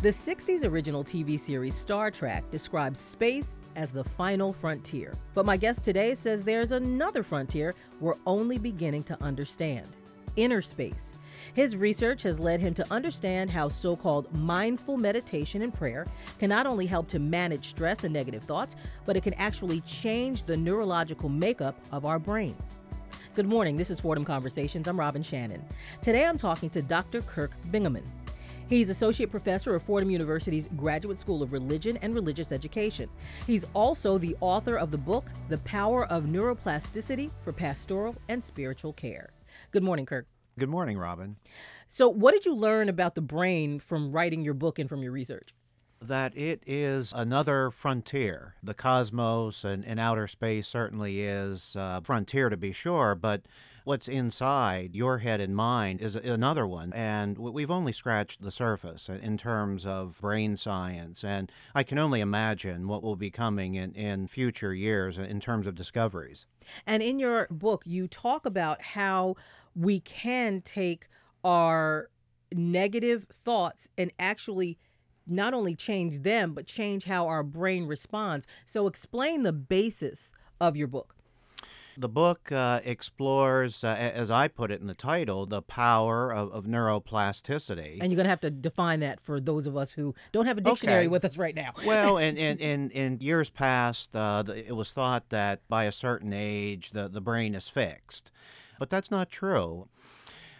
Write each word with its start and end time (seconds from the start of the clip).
The 0.00 0.10
60s 0.10 0.62
original 0.62 1.02
TV 1.02 1.40
series 1.40 1.74
Star 1.74 2.08
Trek 2.12 2.48
describes 2.52 3.00
space 3.00 3.58
as 3.74 3.90
the 3.90 4.04
final 4.04 4.52
frontier. 4.52 5.12
But 5.34 5.44
my 5.44 5.56
guest 5.56 5.84
today 5.84 6.14
says 6.14 6.44
there's 6.44 6.70
another 6.70 7.24
frontier 7.24 7.74
we're 7.98 8.14
only 8.24 8.58
beginning 8.58 9.02
to 9.04 9.20
understand 9.20 9.88
inner 10.36 10.62
space. 10.62 11.18
His 11.52 11.76
research 11.76 12.22
has 12.22 12.38
led 12.38 12.60
him 12.60 12.74
to 12.74 12.92
understand 12.92 13.50
how 13.50 13.68
so 13.68 13.96
called 13.96 14.32
mindful 14.38 14.98
meditation 14.98 15.62
and 15.62 15.74
prayer 15.74 16.06
can 16.38 16.48
not 16.48 16.68
only 16.68 16.86
help 16.86 17.08
to 17.08 17.18
manage 17.18 17.70
stress 17.70 18.04
and 18.04 18.14
negative 18.14 18.44
thoughts, 18.44 18.76
but 19.04 19.16
it 19.16 19.24
can 19.24 19.34
actually 19.34 19.80
change 19.80 20.44
the 20.44 20.56
neurological 20.56 21.28
makeup 21.28 21.76
of 21.90 22.06
our 22.06 22.20
brains. 22.20 22.78
Good 23.34 23.46
morning. 23.46 23.76
This 23.76 23.90
is 23.90 23.98
Fordham 23.98 24.24
Conversations. 24.24 24.86
I'm 24.86 24.98
Robin 24.98 25.24
Shannon. 25.24 25.64
Today 26.02 26.24
I'm 26.24 26.38
talking 26.38 26.70
to 26.70 26.82
Dr. 26.82 27.22
Kirk 27.22 27.50
Bingaman. 27.72 28.04
He's 28.68 28.90
Associate 28.90 29.30
Professor 29.30 29.74
of 29.74 29.82
Fordham 29.82 30.10
University's 30.10 30.68
Graduate 30.76 31.18
School 31.18 31.42
of 31.42 31.54
Religion 31.54 31.96
and 32.02 32.14
Religious 32.14 32.52
Education. 32.52 33.08
He's 33.46 33.64
also 33.72 34.18
the 34.18 34.36
author 34.42 34.76
of 34.76 34.90
the 34.90 34.98
book, 34.98 35.24
The 35.48 35.56
Power 35.58 36.04
of 36.04 36.24
Neuroplasticity 36.24 37.30
for 37.42 37.54
Pastoral 37.54 38.14
and 38.28 38.44
Spiritual 38.44 38.92
Care. 38.92 39.30
Good 39.70 39.82
morning, 39.82 40.04
Kirk. 40.04 40.26
Good 40.58 40.68
morning, 40.68 40.98
Robin. 40.98 41.36
So, 41.86 42.10
what 42.10 42.34
did 42.34 42.44
you 42.44 42.54
learn 42.54 42.90
about 42.90 43.14
the 43.14 43.22
brain 43.22 43.80
from 43.80 44.12
writing 44.12 44.42
your 44.42 44.52
book 44.52 44.78
and 44.78 44.86
from 44.86 45.02
your 45.02 45.12
research? 45.12 45.54
That 46.02 46.36
it 46.36 46.62
is 46.66 47.14
another 47.16 47.70
frontier. 47.70 48.56
The 48.62 48.74
cosmos 48.74 49.64
and, 49.64 49.82
and 49.82 49.98
outer 49.98 50.26
space 50.26 50.68
certainly 50.68 51.22
is 51.22 51.74
a 51.74 52.02
frontier 52.04 52.50
to 52.50 52.56
be 52.58 52.72
sure, 52.72 53.14
but 53.14 53.46
what's 53.88 54.06
inside 54.06 54.94
your 54.94 55.16
head 55.16 55.40
and 55.40 55.56
mind 55.56 55.98
is 56.02 56.14
another 56.14 56.66
one. 56.66 56.92
And 56.92 57.38
we've 57.38 57.70
only 57.70 57.90
scratched 57.90 58.42
the 58.42 58.50
surface 58.50 59.08
in 59.08 59.38
terms 59.38 59.86
of 59.86 60.20
brain 60.20 60.58
science. 60.58 61.24
And 61.24 61.50
I 61.74 61.84
can 61.84 61.98
only 61.98 62.20
imagine 62.20 62.86
what 62.86 63.02
will 63.02 63.16
be 63.16 63.30
coming 63.30 63.76
in, 63.76 63.94
in 63.94 64.26
future 64.26 64.74
years 64.74 65.16
in 65.16 65.40
terms 65.40 65.66
of 65.66 65.74
discoveries. 65.74 66.44
And 66.86 67.02
in 67.02 67.18
your 67.18 67.48
book, 67.50 67.82
you 67.86 68.06
talk 68.08 68.44
about 68.44 68.82
how 68.82 69.36
we 69.74 70.00
can 70.00 70.60
take 70.60 71.08
our 71.42 72.10
negative 72.52 73.26
thoughts 73.32 73.88
and 73.96 74.12
actually 74.18 74.76
not 75.26 75.54
only 75.54 75.74
change 75.74 76.18
them, 76.24 76.52
but 76.52 76.66
change 76.66 77.04
how 77.04 77.26
our 77.26 77.42
brain 77.42 77.86
responds. 77.86 78.46
So, 78.66 78.86
explain 78.86 79.44
the 79.44 79.52
basis 79.54 80.30
of 80.60 80.76
your 80.76 80.88
book. 80.88 81.17
The 82.00 82.08
book 82.08 82.52
uh, 82.52 82.80
explores, 82.84 83.82
uh, 83.82 83.88
as 83.88 84.30
I 84.30 84.46
put 84.46 84.70
it 84.70 84.80
in 84.80 84.86
the 84.86 84.94
title, 84.94 85.46
the 85.46 85.62
power 85.62 86.32
of, 86.32 86.52
of 86.52 86.64
neuroplasticity. 86.64 87.98
And 88.00 88.12
you're 88.12 88.16
going 88.16 88.24
to 88.24 88.30
have 88.30 88.40
to 88.42 88.50
define 88.50 89.00
that 89.00 89.20
for 89.20 89.40
those 89.40 89.66
of 89.66 89.76
us 89.76 89.90
who 89.90 90.14
don't 90.30 90.46
have 90.46 90.58
a 90.58 90.60
dictionary 90.60 91.00
okay. 91.00 91.08
with 91.08 91.24
us 91.24 91.36
right 91.36 91.56
now. 91.56 91.72
well, 91.84 92.16
in, 92.16 92.36
in, 92.36 92.58
in, 92.58 92.90
in 92.90 93.18
years 93.20 93.50
past, 93.50 94.14
uh, 94.14 94.44
it 94.46 94.76
was 94.76 94.92
thought 94.92 95.30
that 95.30 95.68
by 95.68 95.84
a 95.84 95.92
certain 95.92 96.32
age, 96.32 96.90
the, 96.92 97.08
the 97.08 97.20
brain 97.20 97.56
is 97.56 97.68
fixed. 97.68 98.30
But 98.78 98.90
that's 98.90 99.10
not 99.10 99.28
true. 99.28 99.88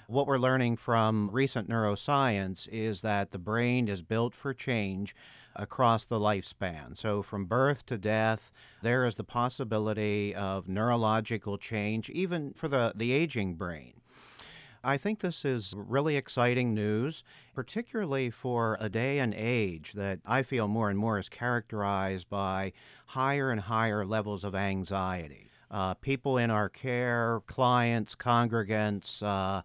What 0.09 0.27
we're 0.27 0.39
learning 0.39 0.79
from 0.79 1.31
recent 1.31 1.69
neuroscience 1.71 2.67
is 2.73 3.03
that 3.03 3.31
the 3.31 3.39
brain 3.39 3.87
is 3.87 4.03
built 4.03 4.35
for 4.35 4.53
change 4.53 5.15
across 5.59 6.05
the 6.05 6.19
lifespan. 6.19 6.97
So, 6.97 7.23
from 7.23 7.45
birth 7.45 7.85
to 7.87 7.99
death, 7.99 8.51
there 8.83 9.05
is 9.05 9.17
the 9.17 9.25
possibility 9.25 10.35
of 10.35 10.69
neurological 10.69 11.59
change, 11.59 12.09
even 12.11 12.53
for 12.55 12.69
the, 12.69 12.93
the 12.95 13.13
aging 13.13 13.55
brain. 13.55 13.95
I 14.85 14.97
think 14.97 15.21
this 15.21 15.45
is 15.45 15.75
really 15.77 16.17
exciting 16.17 16.73
news, 16.73 17.25
particularly 17.53 18.31
for 18.31 18.79
a 18.81 18.89
day 18.89 19.19
and 19.19 19.35
age 19.35 19.93
that 19.95 20.21
I 20.25 20.43
feel 20.43 20.69
more 20.69 20.89
and 20.89 20.99
more 20.99 21.19
is 21.19 21.29
characterized 21.29 22.31
by 22.31 22.73
higher 23.07 23.51
and 23.51 23.61
higher 23.61 24.07
levels 24.07 24.45
of 24.45 24.55
anxiety. 24.55 25.51
Uh, 25.71 25.95
people 25.95 26.39
in 26.39 26.51
our 26.51 26.69
care, 26.69 27.43
clients, 27.47 28.15
congregants, 28.15 29.23
uh, 29.23 29.63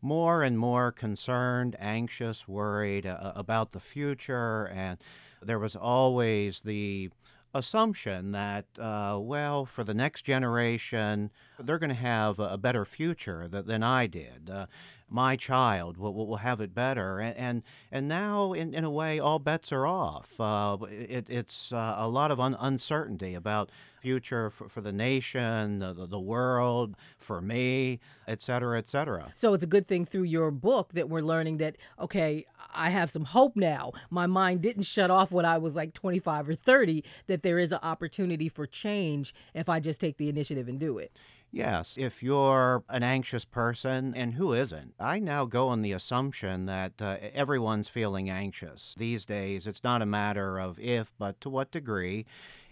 more 0.00 0.42
and 0.42 0.58
more 0.58 0.90
concerned, 0.90 1.76
anxious, 1.78 2.48
worried 2.48 3.06
uh, 3.06 3.32
about 3.36 3.72
the 3.72 3.80
future, 3.80 4.64
and 4.74 4.98
there 5.44 5.58
was 5.58 5.76
always 5.76 6.60
the 6.60 7.10
assumption 7.54 8.32
that, 8.32 8.64
uh, 8.78 9.18
well, 9.20 9.66
for 9.66 9.84
the 9.84 9.92
next 9.92 10.22
generation, 10.22 11.30
they're 11.58 11.78
going 11.78 11.90
to 11.90 11.94
have 11.94 12.38
a 12.38 12.56
better 12.56 12.84
future 12.84 13.46
than 13.46 13.82
I 13.82 14.06
did. 14.06 14.48
Uh, 14.48 14.66
my 15.10 15.36
child 15.36 15.98
will, 15.98 16.14
will 16.14 16.36
have 16.36 16.62
it 16.62 16.74
better. 16.74 17.20
And, 17.20 17.36
and, 17.36 17.62
and 17.90 18.08
now, 18.08 18.54
in, 18.54 18.72
in 18.72 18.84
a 18.84 18.90
way, 18.90 19.20
all 19.20 19.38
bets 19.38 19.70
are 19.70 19.86
off. 19.86 20.40
Uh, 20.40 20.78
it, 20.90 21.26
it's 21.28 21.70
uh, 21.70 21.96
a 21.98 22.08
lot 22.08 22.30
of 22.30 22.40
un- 22.40 22.56
uncertainty 22.58 23.34
about 23.34 23.68
future 24.00 24.48
for, 24.48 24.70
for 24.70 24.80
the 24.80 24.92
nation, 24.92 25.80
the, 25.80 26.06
the 26.08 26.18
world, 26.18 26.96
for 27.18 27.42
me, 27.42 28.00
et 28.26 28.40
cetera, 28.40 28.78
et 28.78 28.88
cetera. 28.88 29.30
So 29.34 29.52
it's 29.52 29.62
a 29.62 29.66
good 29.66 29.86
thing 29.86 30.06
through 30.06 30.22
your 30.22 30.50
book 30.50 30.94
that 30.94 31.10
we're 31.10 31.20
learning 31.20 31.58
that, 31.58 31.76
okay, 32.00 32.46
I 32.74 32.90
have 32.90 33.10
some 33.10 33.24
hope 33.24 33.56
now. 33.56 33.92
My 34.10 34.26
mind 34.26 34.62
didn't 34.62 34.84
shut 34.84 35.10
off 35.10 35.32
when 35.32 35.44
I 35.44 35.58
was 35.58 35.76
like 35.76 35.94
25 35.94 36.48
or 36.48 36.54
30, 36.54 37.04
that 37.26 37.42
there 37.42 37.58
is 37.58 37.72
an 37.72 37.80
opportunity 37.82 38.48
for 38.48 38.66
change 38.66 39.34
if 39.54 39.68
I 39.68 39.80
just 39.80 40.00
take 40.00 40.16
the 40.16 40.28
initiative 40.28 40.68
and 40.68 40.78
do 40.78 40.98
it. 40.98 41.12
Yes, 41.54 41.96
if 41.98 42.22
you're 42.22 42.82
an 42.88 43.02
anxious 43.02 43.44
person, 43.44 44.14
and 44.16 44.34
who 44.34 44.54
isn't? 44.54 44.94
I 44.98 45.18
now 45.18 45.44
go 45.44 45.68
on 45.68 45.82
the 45.82 45.92
assumption 45.92 46.64
that 46.64 46.92
uh, 46.98 47.18
everyone's 47.34 47.90
feeling 47.90 48.30
anxious. 48.30 48.94
These 48.96 49.26
days, 49.26 49.66
it's 49.66 49.84
not 49.84 50.00
a 50.00 50.06
matter 50.06 50.58
of 50.58 50.80
if, 50.80 51.12
but 51.18 51.42
to 51.42 51.50
what 51.50 51.70
degree. 51.70 52.24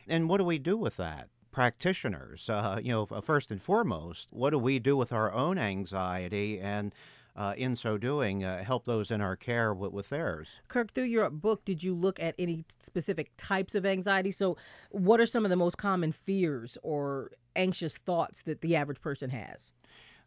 And 0.09 0.31
what 0.31 0.38
do 0.38 0.44
we 0.44 0.59
do 0.59 0.78
with 0.78 0.97
that? 0.97 1.28
Practitioners, 1.53 2.49
uh, 2.49 2.81
you 2.82 2.91
know, 2.91 3.05
first 3.21 3.50
and 3.50 3.61
foremost, 3.61 4.28
what 4.31 4.50
do 4.50 4.59
we 4.59 4.78
do 4.78 4.97
with 4.97 5.12
our 5.12 5.31
own 5.31 5.59
anxiety 5.59 6.59
and 6.59 6.94
uh, 7.36 7.54
in 7.56 7.76
so 7.76 7.96
doing, 7.96 8.44
uh, 8.44 8.62
help 8.64 8.84
those 8.84 9.10
in 9.10 9.20
our 9.20 9.36
care 9.36 9.72
with, 9.72 9.92
with, 9.92 10.08
theirs. 10.08 10.48
Kirk, 10.68 10.92
through 10.92 11.04
your 11.04 11.28
book, 11.30 11.64
did 11.64 11.82
you 11.82 11.94
look 11.94 12.20
at 12.20 12.34
any 12.38 12.64
specific 12.80 13.30
types 13.36 13.74
of 13.74 13.86
anxiety? 13.86 14.32
So, 14.32 14.56
what 14.91 15.20
are 15.20 15.26
some 15.26 15.44
of 15.44 15.50
the 15.50 15.56
most 15.56 15.78
common 15.78 16.12
fears 16.12 16.76
or 16.82 17.30
anxious 17.56 17.96
thoughts 17.96 18.42
that 18.42 18.60
the 18.60 18.76
average 18.76 19.00
person 19.00 19.30
has? 19.30 19.72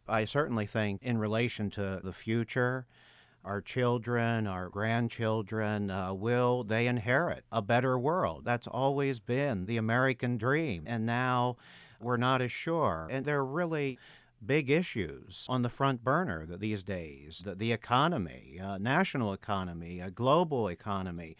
I 0.08 0.24
certainly 0.24 0.66
think, 0.66 1.02
in 1.02 1.18
relation 1.18 1.70
to 1.70 2.00
the 2.02 2.12
future, 2.12 2.86
our 3.44 3.60
children, 3.60 4.46
our 4.46 4.68
grandchildren, 4.68 5.90
uh, 5.90 6.14
will 6.14 6.64
they 6.64 6.86
inherit 6.86 7.44
a 7.52 7.60
better 7.60 7.98
world? 7.98 8.44
That's 8.44 8.66
always 8.66 9.20
been 9.20 9.66
the 9.66 9.76
American 9.76 10.38
dream. 10.38 10.84
And 10.86 11.04
now 11.04 11.56
we're 12.00 12.16
not 12.16 12.40
as 12.40 12.52
sure. 12.52 13.08
And 13.10 13.24
they're 13.24 13.44
really 13.44 13.98
big 14.46 14.70
issues 14.70 15.46
on 15.48 15.62
the 15.62 15.68
front 15.68 16.04
burner 16.04 16.46
these 16.46 16.82
days 16.82 17.42
the, 17.44 17.54
the 17.54 17.72
economy, 17.72 18.60
uh, 18.62 18.78
national 18.78 19.32
economy, 19.32 20.00
a 20.00 20.10
global 20.10 20.68
economy, 20.68 21.36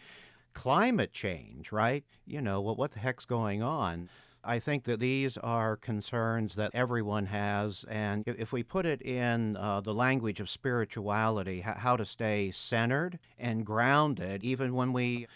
climate 0.52 1.12
change, 1.12 1.72
right? 1.72 2.04
You 2.26 2.40
know, 2.40 2.60
what, 2.60 2.78
what 2.78 2.92
the 2.92 3.00
heck's 3.00 3.24
going 3.24 3.62
on? 3.62 4.08
I 4.46 4.58
think 4.58 4.84
that 4.84 5.00
these 5.00 5.38
are 5.38 5.76
concerns 5.76 6.54
that 6.56 6.70
everyone 6.74 7.26
has, 7.26 7.84
and 7.88 8.24
if 8.26 8.52
we 8.52 8.62
put 8.62 8.84
it 8.84 9.00
in 9.00 9.56
uh, 9.56 9.80
the 9.80 9.94
language 9.94 10.38
of 10.38 10.50
spirituality, 10.50 11.60
how 11.62 11.96
to 11.96 12.04
stay 12.04 12.50
centered 12.50 13.18
and 13.38 13.64
grounded, 13.64 14.44
even 14.44 14.74
when 14.74 14.92
we 14.92 15.26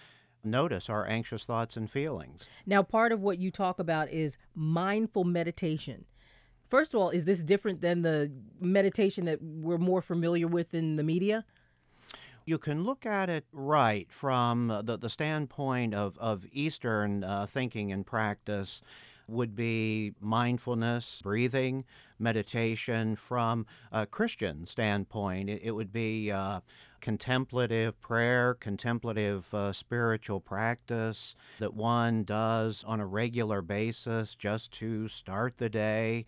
notice 0.45 0.91
our 0.91 1.07
anxious 1.07 1.45
thoughts 1.45 1.77
and 1.77 1.91
feelings. 1.91 2.47
Now, 2.67 2.83
part 2.83 3.13
of 3.13 3.21
what 3.21 3.39
you 3.39 3.51
talk 3.51 3.79
about 3.79 4.11
is 4.11 4.37
mindful 4.55 5.25
meditation. 5.25 6.05
First 6.69 6.93
of 6.95 7.01
all, 7.01 7.11
is 7.11 7.25
this 7.25 7.43
different 7.43 7.81
than 7.81 8.03
the 8.03 8.31
meditation 8.61 9.25
that 9.25 9.43
we're 9.43 9.79
more 9.79 10.03
familiar 10.03 10.47
with 10.47 10.75
in 10.75 10.97
the 10.97 11.03
media? 11.03 11.45
You 12.45 12.59
can 12.59 12.85
look 12.85 13.05
at 13.05 13.29
it 13.29 13.45
right 13.53 14.07
from 14.11 14.83
the, 14.85 14.97
the 14.97 15.11
standpoint 15.11 15.95
of, 15.95 16.17
of 16.19 16.47
Eastern 16.53 17.25
uh, 17.25 17.47
thinking 17.47 17.93
and 17.93 18.07
practice 18.07 18.81
would 19.27 19.55
be 19.55 20.15
mindfulness, 20.21 21.21
breathing, 21.23 21.85
meditation. 22.19 23.17
From 23.17 23.67
a 23.93 24.07
Christian 24.07 24.67
standpoint, 24.67 25.51
it, 25.51 25.61
it 25.63 25.71
would 25.73 25.93
be 25.93 26.31
uh, 26.31 26.61
contemplative 27.01 28.01
prayer, 28.01 28.55
contemplative 28.55 29.53
uh, 29.53 29.73
spiritual 29.73 30.41
practice 30.41 31.35
that 31.59 31.75
one 31.75 32.25
does 32.25 32.83
on 32.85 33.01
a 33.01 33.07
regular 33.07 33.61
basis 33.61 34.35
just 34.35 34.73
to 34.73 35.09
start 35.09 35.59
the 35.59 35.69
day. 35.69 36.27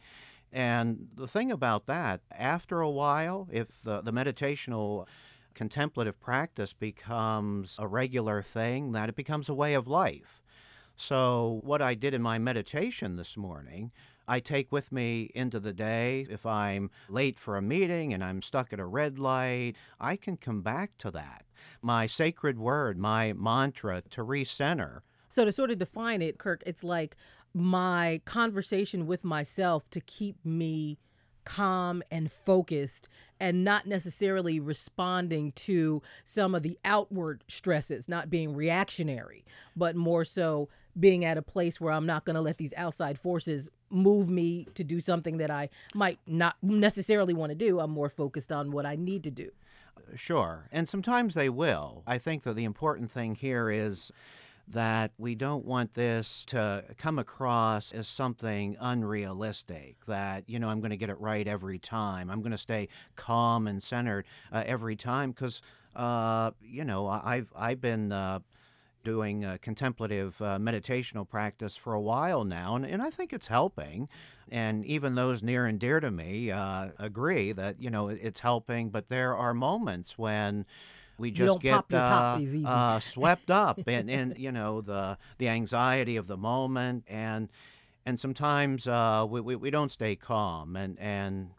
And 0.52 1.08
the 1.14 1.28
thing 1.28 1.52
about 1.52 1.86
that, 1.86 2.20
after 2.32 2.80
a 2.80 2.90
while, 2.90 3.48
if 3.52 3.80
the, 3.82 4.00
the 4.00 4.12
meditational 4.12 5.06
contemplative 5.54 6.20
practice 6.20 6.72
becomes 6.72 7.76
a 7.78 7.86
regular 7.86 8.42
thing, 8.42 8.92
that 8.92 9.08
it 9.08 9.16
becomes 9.16 9.48
a 9.48 9.54
way 9.54 9.74
of 9.74 9.86
life. 9.86 10.42
So, 10.96 11.60
what 11.64 11.80
I 11.80 11.94
did 11.94 12.14
in 12.14 12.20
my 12.20 12.38
meditation 12.38 13.16
this 13.16 13.36
morning, 13.36 13.90
I 14.28 14.38
take 14.38 14.70
with 14.70 14.92
me 14.92 15.30
into 15.34 15.58
the 15.58 15.72
day. 15.72 16.26
If 16.28 16.44
I'm 16.44 16.90
late 17.08 17.38
for 17.38 17.56
a 17.56 17.62
meeting 17.62 18.12
and 18.12 18.22
I'm 18.22 18.42
stuck 18.42 18.72
at 18.72 18.78
a 18.78 18.84
red 18.84 19.18
light, 19.18 19.74
I 19.98 20.16
can 20.16 20.36
come 20.36 20.62
back 20.62 20.98
to 20.98 21.10
that. 21.12 21.46
my 21.82 22.06
sacred 22.06 22.58
word, 22.58 22.98
my 22.98 23.32
mantra 23.32 24.02
to 24.10 24.22
recenter. 24.22 25.00
So, 25.30 25.44
to 25.44 25.52
sort 25.52 25.70
of 25.70 25.78
define 25.78 26.22
it, 26.22 26.38
Kirk, 26.38 26.62
it's 26.66 26.84
like 26.84 27.16
my 27.54 28.20
conversation 28.24 29.06
with 29.06 29.24
myself 29.24 29.88
to 29.90 30.00
keep 30.00 30.36
me 30.44 30.98
calm 31.44 32.02
and 32.10 32.30
focused 32.30 33.08
and 33.40 33.64
not 33.64 33.86
necessarily 33.86 34.60
responding 34.60 35.52
to 35.52 36.02
some 36.24 36.54
of 36.54 36.62
the 36.62 36.78
outward 36.84 37.42
stresses, 37.48 38.08
not 38.08 38.30
being 38.30 38.54
reactionary, 38.54 39.44
but 39.74 39.96
more 39.96 40.24
so 40.24 40.68
being 40.98 41.24
at 41.24 41.38
a 41.38 41.42
place 41.42 41.80
where 41.80 41.92
I'm 41.92 42.06
not 42.06 42.24
going 42.24 42.34
to 42.34 42.42
let 42.42 42.58
these 42.58 42.74
outside 42.76 43.18
forces 43.18 43.68
move 43.88 44.28
me 44.28 44.66
to 44.74 44.84
do 44.84 45.00
something 45.00 45.38
that 45.38 45.50
I 45.50 45.70
might 45.94 46.18
not 46.26 46.56
necessarily 46.62 47.34
want 47.34 47.50
to 47.50 47.56
do. 47.56 47.80
I'm 47.80 47.90
more 47.90 48.10
focused 48.10 48.52
on 48.52 48.70
what 48.70 48.86
I 48.86 48.96
need 48.96 49.24
to 49.24 49.30
do. 49.30 49.50
Sure. 50.14 50.68
And 50.72 50.88
sometimes 50.88 51.34
they 51.34 51.48
will. 51.48 52.02
I 52.06 52.18
think 52.18 52.42
that 52.42 52.54
the 52.54 52.64
important 52.64 53.10
thing 53.10 53.34
here 53.34 53.70
is 53.70 54.12
that 54.68 55.12
we 55.18 55.34
don't 55.34 55.64
want 55.64 55.94
this 55.94 56.44
to 56.46 56.84
come 56.96 57.18
across 57.18 57.92
as 57.92 58.06
something 58.06 58.76
unrealistic, 58.80 59.96
that, 60.06 60.44
you 60.48 60.58
know, 60.58 60.68
I'm 60.68 60.80
going 60.80 60.90
to 60.90 60.96
get 60.96 61.10
it 61.10 61.20
right 61.20 61.46
every 61.46 61.78
time. 61.78 62.30
I'm 62.30 62.40
going 62.40 62.52
to 62.52 62.58
stay 62.58 62.88
calm 63.16 63.66
and 63.66 63.82
centered 63.82 64.26
uh, 64.52 64.62
every 64.66 64.96
time 64.96 65.32
because, 65.32 65.60
uh, 65.96 66.52
you 66.62 66.84
know, 66.84 67.08
I've, 67.08 67.52
I've 67.56 67.80
been. 67.80 68.12
Uh, 68.12 68.40
doing 69.02 69.46
contemplative 69.62 70.42
uh, 70.42 70.58
meditational 70.58 71.26
practice 71.26 71.74
for 71.74 71.94
a 71.94 72.00
while 72.00 72.44
now, 72.44 72.76
and, 72.76 72.84
and 72.84 73.00
I 73.00 73.08
think 73.08 73.32
it's 73.32 73.48
helping. 73.48 74.10
And 74.50 74.84
even 74.84 75.14
those 75.14 75.42
near 75.42 75.64
and 75.64 75.78
dear 75.78 76.00
to 76.00 76.10
me 76.10 76.50
uh, 76.50 76.88
agree 76.98 77.52
that, 77.52 77.80
you 77.80 77.88
know, 77.88 78.08
it's 78.08 78.40
helping, 78.40 78.90
but 78.90 79.08
there 79.08 79.34
are 79.34 79.54
moments 79.54 80.18
when 80.18 80.66
we 81.20 81.30
just 81.30 81.60
get 81.60 81.84
uh, 81.92 82.40
uh, 82.64 82.98
swept 82.98 83.50
up 83.50 83.78
in, 83.88 84.08
in 84.08 84.34
you 84.38 84.50
know 84.50 84.80
the 84.80 85.18
the 85.38 85.48
anxiety 85.48 86.16
of 86.16 86.26
the 86.26 86.36
moment 86.36 87.04
and 87.06 87.48
and 88.06 88.18
sometimes 88.18 88.86
uh, 88.86 89.26
we, 89.28 89.40
we, 89.40 89.54
we 89.54 89.70
don't 89.70 89.92
stay 89.92 90.16
calm 90.16 90.74
and 90.74 90.98
and 90.98 91.50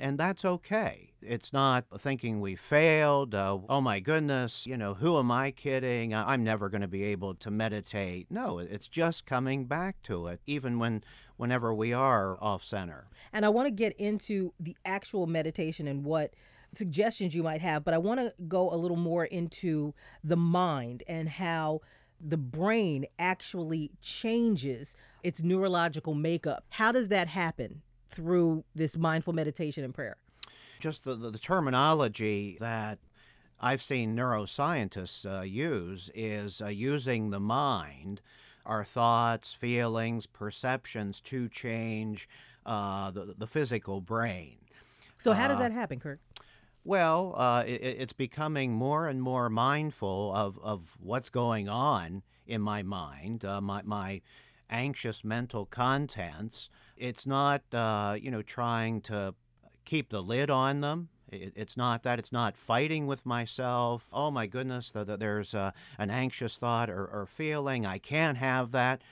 and 0.00 0.16
that's 0.16 0.44
okay. 0.44 1.10
It's 1.20 1.52
not 1.52 1.86
thinking 1.98 2.40
we 2.40 2.54
failed. 2.54 3.34
Uh, 3.34 3.58
oh 3.68 3.80
my 3.80 3.98
goodness, 3.98 4.64
you 4.64 4.76
know, 4.76 4.94
who 4.94 5.18
am 5.18 5.32
I 5.32 5.50
kidding? 5.50 6.14
I'm 6.14 6.44
never 6.44 6.68
going 6.68 6.82
to 6.82 6.88
be 6.88 7.02
able 7.02 7.34
to 7.34 7.50
meditate. 7.50 8.28
No, 8.30 8.60
it's 8.60 8.86
just 8.86 9.26
coming 9.26 9.64
back 9.64 10.00
to 10.04 10.28
it, 10.28 10.40
even 10.46 10.78
when 10.78 11.02
whenever 11.36 11.74
we 11.74 11.92
are 11.92 12.40
off 12.40 12.62
center. 12.64 13.08
And 13.32 13.44
I 13.44 13.48
want 13.48 13.66
to 13.66 13.72
get 13.72 13.92
into 13.94 14.52
the 14.60 14.76
actual 14.84 15.26
meditation 15.26 15.88
and 15.88 16.04
what 16.04 16.32
suggestions 16.74 17.34
you 17.34 17.42
might 17.42 17.60
have, 17.60 17.84
but 17.84 17.94
I 17.94 17.98
want 17.98 18.20
to 18.20 18.32
go 18.46 18.72
a 18.72 18.76
little 18.76 18.96
more 18.96 19.24
into 19.24 19.94
the 20.22 20.36
mind 20.36 21.02
and 21.08 21.28
how 21.28 21.80
the 22.20 22.36
brain 22.36 23.06
actually 23.18 23.92
changes 24.00 24.96
its 25.22 25.42
neurological 25.42 26.14
makeup. 26.14 26.64
How 26.70 26.92
does 26.92 27.08
that 27.08 27.28
happen 27.28 27.82
through 28.08 28.64
this 28.74 28.96
mindful 28.96 29.32
meditation 29.32 29.84
and 29.84 29.94
prayer? 29.94 30.16
Just 30.80 31.04
the, 31.04 31.14
the, 31.14 31.30
the 31.30 31.38
terminology 31.38 32.56
that 32.60 32.98
I've 33.60 33.82
seen 33.82 34.16
neuroscientists 34.16 35.26
uh, 35.26 35.42
use 35.42 36.10
is 36.14 36.60
uh, 36.60 36.68
using 36.68 37.30
the 37.30 37.40
mind, 37.40 38.20
our 38.64 38.84
thoughts, 38.84 39.52
feelings, 39.52 40.26
perceptions 40.26 41.20
to 41.22 41.48
change 41.48 42.28
uh, 42.64 43.10
the, 43.10 43.34
the 43.36 43.46
physical 43.46 44.00
brain. 44.00 44.56
So, 45.18 45.32
how 45.32 45.48
does 45.48 45.56
uh, 45.56 45.60
that 45.60 45.72
happen, 45.72 45.98
Kirk? 45.98 46.20
Well, 46.88 47.34
uh, 47.36 47.64
it, 47.66 47.82
it's 47.82 48.12
becoming 48.14 48.72
more 48.72 49.08
and 49.08 49.20
more 49.20 49.50
mindful 49.50 50.32
of, 50.34 50.58
of 50.62 50.96
what's 50.98 51.28
going 51.28 51.68
on 51.68 52.22
in 52.46 52.62
my 52.62 52.82
mind, 52.82 53.44
uh, 53.44 53.60
my, 53.60 53.82
my 53.82 54.22
anxious 54.70 55.22
mental 55.22 55.66
contents. 55.66 56.70
It's 56.96 57.26
not, 57.26 57.60
uh, 57.74 58.16
you 58.18 58.30
know, 58.30 58.40
trying 58.40 59.02
to 59.02 59.34
keep 59.84 60.08
the 60.08 60.22
lid 60.22 60.48
on 60.48 60.80
them. 60.80 61.10
It, 61.30 61.52
it's 61.56 61.76
not 61.76 62.04
that. 62.04 62.18
It's 62.18 62.32
not 62.32 62.56
fighting 62.56 63.06
with 63.06 63.26
myself. 63.26 64.08
Oh 64.10 64.30
my 64.30 64.46
goodness, 64.46 64.90
that 64.92 65.08
the, 65.08 65.18
there's 65.18 65.54
uh, 65.54 65.72
an 65.98 66.08
anxious 66.08 66.56
thought 66.56 66.88
or, 66.88 67.04
or 67.04 67.26
feeling. 67.26 67.84
I 67.84 67.98
can't 67.98 68.38
have 68.38 68.70
that. 68.70 69.02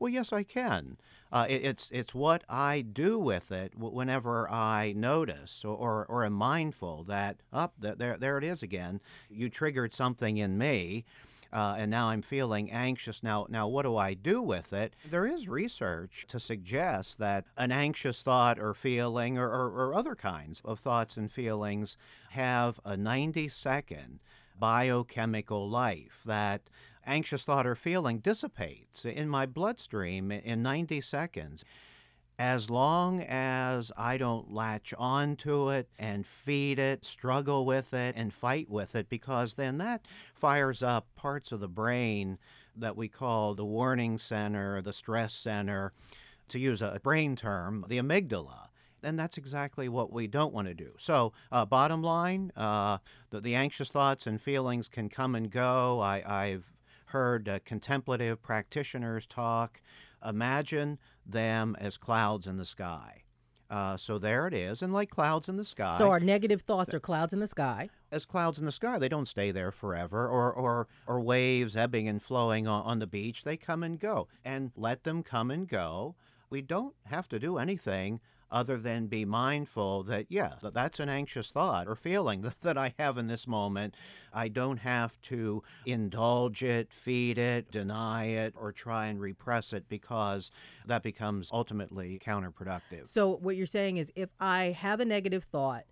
Well, 0.00 0.08
yes, 0.08 0.32
I 0.32 0.44
can. 0.44 0.96
Uh, 1.30 1.46
it, 1.48 1.62
it's 1.62 1.90
it's 1.92 2.14
what 2.14 2.42
I 2.48 2.80
do 2.80 3.18
with 3.18 3.52
it 3.52 3.78
whenever 3.78 4.50
I 4.50 4.94
notice 4.96 5.64
or, 5.64 5.76
or, 5.76 6.06
or 6.06 6.24
am 6.24 6.32
mindful 6.32 7.04
that 7.04 7.36
up 7.52 7.74
oh, 7.84 7.94
there 7.96 8.16
there 8.16 8.38
it 8.38 8.44
is 8.44 8.62
again. 8.62 9.00
You 9.28 9.48
triggered 9.48 9.94
something 9.94 10.38
in 10.38 10.58
me. 10.58 11.04
Uh, 11.52 11.74
and 11.78 11.90
now 11.90 12.06
I'm 12.10 12.22
feeling 12.22 12.70
anxious. 12.70 13.24
Now, 13.24 13.44
now, 13.48 13.66
what 13.66 13.82
do 13.82 13.96
I 13.96 14.14
do 14.14 14.40
with 14.40 14.72
it? 14.72 14.94
There 15.10 15.26
is 15.26 15.48
research 15.48 16.24
to 16.28 16.38
suggest 16.38 17.18
that 17.18 17.44
an 17.56 17.72
anxious 17.72 18.22
thought 18.22 18.60
or 18.60 18.72
feeling, 18.72 19.36
or, 19.36 19.48
or, 19.48 19.66
or 19.66 19.94
other 19.94 20.14
kinds 20.14 20.62
of 20.64 20.78
thoughts 20.78 21.16
and 21.16 21.28
feelings, 21.28 21.96
have 22.30 22.78
a 22.84 22.96
90 22.96 23.48
second 23.48 24.20
biochemical 24.60 25.68
life. 25.68 26.20
That 26.24 26.62
anxious 27.06 27.44
thought 27.44 27.66
or 27.66 27.74
feeling 27.74 28.18
dissipates 28.18 29.04
in 29.04 29.28
my 29.28 29.46
bloodstream 29.46 30.30
in 30.30 30.62
90 30.62 31.00
seconds. 31.00 31.64
As 32.38 32.70
long 32.70 33.20
as 33.20 33.92
I 33.98 34.16
don't 34.16 34.50
latch 34.50 34.94
onto 34.96 35.68
it 35.68 35.88
and 35.98 36.26
feed 36.26 36.78
it, 36.78 37.04
struggle 37.04 37.66
with 37.66 37.92
it, 37.92 38.14
and 38.16 38.32
fight 38.32 38.70
with 38.70 38.96
it, 38.96 39.10
because 39.10 39.54
then 39.54 39.76
that 39.78 40.06
fires 40.32 40.82
up 40.82 41.08
parts 41.16 41.52
of 41.52 41.60
the 41.60 41.68
brain 41.68 42.38
that 42.74 42.96
we 42.96 43.08
call 43.08 43.54
the 43.54 43.64
warning 43.64 44.16
center, 44.16 44.80
the 44.80 44.92
stress 44.92 45.34
center, 45.34 45.92
to 46.48 46.58
use 46.58 46.80
a 46.80 46.98
brain 47.02 47.36
term, 47.36 47.84
the 47.88 47.98
amygdala 47.98 48.70
and 49.02 49.18
that's 49.18 49.38
exactly 49.38 49.88
what 49.88 50.12
we 50.12 50.26
don't 50.26 50.52
want 50.52 50.68
to 50.68 50.74
do. 50.74 50.92
So, 50.98 51.32
uh, 51.50 51.64
bottom 51.64 52.02
line, 52.02 52.52
uh, 52.56 52.98
the, 53.30 53.40
the, 53.40 53.54
anxious 53.54 53.90
thoughts 53.90 54.26
and 54.26 54.40
feelings 54.40 54.88
can 54.88 55.08
come 55.08 55.34
and 55.34 55.50
go. 55.50 56.00
I, 56.00 56.48
have 56.48 56.64
heard 57.10 57.48
uh, 57.48 57.58
contemplative 57.64 58.42
practitioners 58.42 59.26
talk. 59.26 59.80
Imagine 60.24 60.98
them 61.24 61.76
as 61.78 61.96
clouds 61.96 62.46
in 62.46 62.56
the 62.56 62.64
sky. 62.64 63.22
Uh, 63.70 63.96
so 63.96 64.18
there 64.18 64.48
it 64.48 64.54
is, 64.54 64.82
and 64.82 64.92
like 64.92 65.10
clouds 65.10 65.48
in 65.48 65.54
the 65.56 65.64
sky. 65.64 65.96
So 65.96 66.10
our 66.10 66.18
negative 66.18 66.62
thoughts 66.62 66.92
are 66.92 66.98
clouds 66.98 67.32
in 67.32 67.38
the 67.38 67.46
sky. 67.46 67.88
As 68.10 68.26
clouds 68.26 68.58
in 68.58 68.64
the 68.64 68.72
sky, 68.72 68.98
they 68.98 69.08
don't 69.08 69.28
stay 69.28 69.52
there 69.52 69.70
forever, 69.70 70.26
or 70.26 70.52
or 70.52 70.88
or 71.06 71.20
waves 71.20 71.76
ebbing 71.76 72.08
and 72.08 72.20
flowing 72.20 72.66
on, 72.66 72.82
on 72.82 72.98
the 72.98 73.06
beach. 73.06 73.44
They 73.44 73.56
come 73.56 73.84
and 73.84 74.00
go, 74.00 74.26
and 74.44 74.72
let 74.76 75.04
them 75.04 75.22
come 75.22 75.52
and 75.52 75.68
go. 75.68 76.16
We 76.50 76.62
don't 76.62 76.96
have 77.04 77.28
to 77.28 77.38
do 77.38 77.58
anything 77.58 78.18
other 78.50 78.76
than 78.76 79.06
be 79.06 79.24
mindful 79.24 80.02
that, 80.04 80.26
yeah, 80.28 80.54
that's 80.62 81.00
an 81.00 81.08
anxious 81.08 81.50
thought 81.50 81.86
or 81.86 81.94
feeling 81.94 82.52
that 82.62 82.76
I 82.76 82.94
have 82.98 83.16
in 83.16 83.26
this 83.26 83.46
moment. 83.46 83.94
I 84.32 84.48
don't 84.48 84.78
have 84.78 85.20
to 85.22 85.62
indulge 85.86 86.62
it, 86.62 86.92
feed 86.92 87.38
it, 87.38 87.70
deny 87.70 88.26
it, 88.26 88.54
or 88.56 88.72
try 88.72 89.06
and 89.06 89.20
repress 89.20 89.72
it 89.72 89.88
because 89.88 90.50
that 90.86 91.02
becomes 91.02 91.50
ultimately 91.52 92.20
counterproductive. 92.24 93.08
So, 93.08 93.36
what 93.36 93.56
you're 93.56 93.66
saying 93.66 93.96
is 93.96 94.12
if 94.14 94.30
I 94.38 94.76
have 94.78 95.00
a 95.00 95.04
negative 95.04 95.44
thought, 95.44 95.84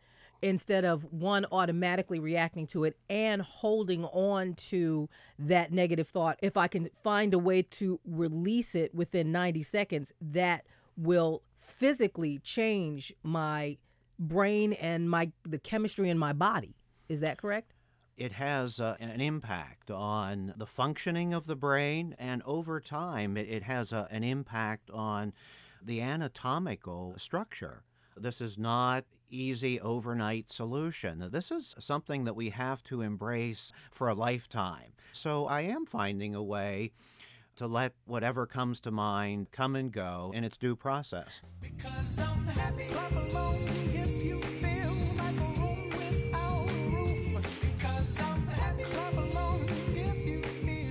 instead 0.42 0.84
of 0.84 1.04
one 1.12 1.44
automatically 1.50 2.20
reacting 2.20 2.66
to 2.68 2.84
it 2.84 2.96
and 3.10 3.42
holding 3.42 4.04
on 4.06 4.54
to 4.54 5.08
that 5.38 5.72
negative 5.72 6.08
thought, 6.08 6.38
if 6.42 6.56
I 6.56 6.68
can 6.68 6.90
find 7.02 7.34
a 7.34 7.38
way 7.38 7.62
to 7.62 8.00
release 8.04 8.74
it 8.74 8.94
within 8.94 9.32
90 9.32 9.62
seconds, 9.62 10.12
that 10.20 10.64
will 10.96 11.42
physically 11.68 12.38
change 12.38 13.12
my 13.22 13.76
brain 14.18 14.72
and 14.74 15.08
my 15.08 15.30
the 15.44 15.58
chemistry 15.58 16.10
in 16.10 16.18
my 16.18 16.32
body. 16.32 16.74
Is 17.08 17.20
that 17.20 17.38
correct? 17.38 17.74
It 18.16 18.32
has 18.32 18.80
uh, 18.80 18.96
an 18.98 19.20
impact 19.20 19.90
on 19.90 20.52
the 20.56 20.66
functioning 20.66 21.32
of 21.32 21.46
the 21.46 21.54
brain, 21.54 22.16
and 22.18 22.42
over 22.44 22.80
time, 22.80 23.36
it, 23.36 23.48
it 23.48 23.62
has 23.62 23.92
a, 23.92 24.08
an 24.10 24.24
impact 24.24 24.90
on 24.90 25.32
the 25.80 26.00
anatomical 26.00 27.14
structure. 27.16 27.84
This 28.16 28.40
is 28.40 28.58
not 28.58 29.04
easy 29.30 29.80
overnight 29.80 30.50
solution. 30.50 31.28
This 31.30 31.52
is 31.52 31.76
something 31.78 32.24
that 32.24 32.34
we 32.34 32.50
have 32.50 32.82
to 32.84 33.02
embrace 33.02 33.72
for 33.92 34.08
a 34.08 34.14
lifetime. 34.14 34.92
So 35.12 35.46
I 35.46 35.60
am 35.60 35.86
finding 35.86 36.34
a 36.34 36.42
way 36.42 36.92
to 37.58 37.66
let 37.66 37.92
whatever 38.06 38.46
comes 38.46 38.80
to 38.80 38.90
mind 38.90 39.50
come 39.50 39.76
and 39.76 39.92
go 39.92 40.32
in 40.34 40.44
its 40.44 40.56
due 40.56 40.76
process. 40.76 41.40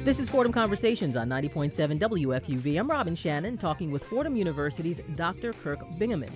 This 0.04 0.20
is 0.20 0.30
Fordham 0.30 0.54
Conversations 0.54 1.18
on 1.18 1.28
90.7 1.28 2.00
WFUV. 2.00 2.80
I'm 2.80 2.90
Robin 2.90 3.16
Shannon 3.16 3.58
talking 3.58 3.92
with 3.92 4.06
Fordham 4.06 4.38
University's 4.38 5.00
Dr. 5.18 5.52
Kirk 5.52 5.80
Bingaman. 5.98 6.32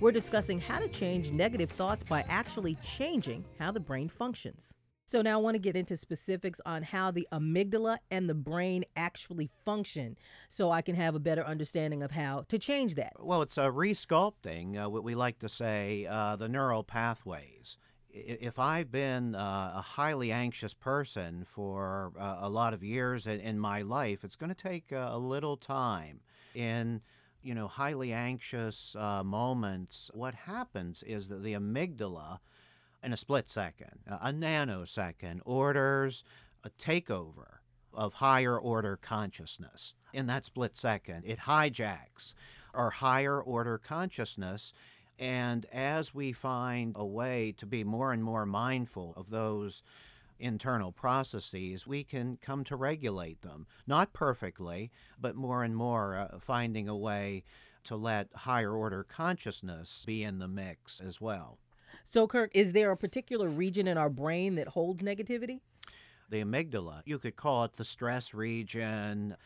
We're 0.00 0.12
discussing 0.12 0.60
how 0.60 0.78
to 0.78 0.88
change 0.88 1.30
negative 1.32 1.70
thoughts 1.70 2.02
by 2.02 2.24
actually 2.28 2.76
changing 2.96 3.44
how 3.58 3.72
the 3.72 3.80
brain 3.80 4.08
functions. 4.10 4.74
So 5.06 5.20
now 5.20 5.38
I 5.38 5.42
want 5.42 5.54
to 5.54 5.58
get 5.58 5.76
into 5.76 5.96
specifics 5.96 6.60
on 6.64 6.82
how 6.82 7.10
the 7.10 7.28
amygdala 7.30 7.98
and 8.10 8.28
the 8.28 8.34
brain 8.34 8.84
actually 8.96 9.50
function 9.64 10.16
so 10.48 10.70
I 10.70 10.80
can 10.80 10.94
have 10.94 11.14
a 11.14 11.18
better 11.18 11.44
understanding 11.44 12.02
of 12.02 12.12
how 12.12 12.44
to 12.48 12.58
change 12.58 12.94
that. 12.94 13.12
Well, 13.20 13.42
it's 13.42 13.58
a 13.58 13.68
resculpting, 13.68 14.82
uh, 14.82 14.88
what 14.88 15.04
we 15.04 15.14
like 15.14 15.38
to 15.40 15.48
say, 15.48 16.06
uh, 16.08 16.36
the 16.36 16.48
neural 16.48 16.82
pathways. 16.82 17.76
If 18.10 18.58
I've 18.58 18.90
been 18.90 19.34
uh, 19.34 19.72
a 19.76 19.82
highly 19.82 20.32
anxious 20.32 20.72
person 20.72 21.44
for 21.44 22.12
uh, 22.18 22.36
a 22.38 22.48
lot 22.48 22.72
of 22.72 22.82
years 22.82 23.26
in, 23.26 23.40
in 23.40 23.58
my 23.58 23.82
life, 23.82 24.24
it's 24.24 24.36
going 24.36 24.54
to 24.54 24.62
take 24.62 24.92
uh, 24.92 25.10
a 25.12 25.18
little 25.18 25.56
time. 25.56 26.20
In 26.54 27.02
you 27.42 27.54
know 27.54 27.66
highly 27.66 28.12
anxious 28.12 28.94
uh, 28.96 29.24
moments, 29.24 30.10
what 30.14 30.34
happens 30.34 31.02
is 31.02 31.28
that 31.28 31.42
the 31.42 31.52
amygdala 31.54 32.38
in 33.04 33.12
a 33.12 33.16
split 33.16 33.48
second, 33.48 34.00
a 34.06 34.32
nanosecond, 34.32 35.40
orders 35.44 36.24
a 36.64 36.70
takeover 36.70 37.58
of 37.92 38.14
higher 38.14 38.58
order 38.58 38.96
consciousness. 38.96 39.94
In 40.12 40.26
that 40.26 40.44
split 40.44 40.76
second, 40.76 41.24
it 41.26 41.40
hijacks 41.40 42.34
our 42.72 42.90
higher 42.90 43.40
order 43.40 43.78
consciousness. 43.78 44.72
And 45.18 45.66
as 45.72 46.14
we 46.14 46.32
find 46.32 46.94
a 46.96 47.04
way 47.04 47.54
to 47.58 47.66
be 47.66 47.84
more 47.84 48.12
and 48.12 48.24
more 48.24 48.46
mindful 48.46 49.14
of 49.16 49.30
those 49.30 49.82
internal 50.40 50.90
processes, 50.90 51.86
we 51.86 52.02
can 52.02 52.38
come 52.42 52.64
to 52.64 52.74
regulate 52.74 53.42
them. 53.42 53.66
Not 53.86 54.12
perfectly, 54.12 54.90
but 55.20 55.36
more 55.36 55.62
and 55.62 55.76
more 55.76 56.16
uh, 56.16 56.38
finding 56.40 56.88
a 56.88 56.96
way 56.96 57.44
to 57.84 57.96
let 57.96 58.28
higher 58.34 58.72
order 58.72 59.04
consciousness 59.04 60.04
be 60.06 60.24
in 60.24 60.38
the 60.38 60.48
mix 60.48 61.00
as 61.00 61.20
well. 61.20 61.58
So, 62.04 62.26
Kirk, 62.28 62.50
is 62.54 62.72
there 62.72 62.90
a 62.90 62.96
particular 62.96 63.48
region 63.48 63.88
in 63.88 63.96
our 63.96 64.10
brain 64.10 64.54
that 64.56 64.68
holds 64.68 65.02
negativity? 65.02 65.60
The 66.28 66.44
amygdala. 66.44 67.02
You 67.04 67.18
could 67.18 67.36
call 67.36 67.64
it 67.64 67.76
the 67.76 67.84
stress 67.84 68.34
region, 68.34 69.36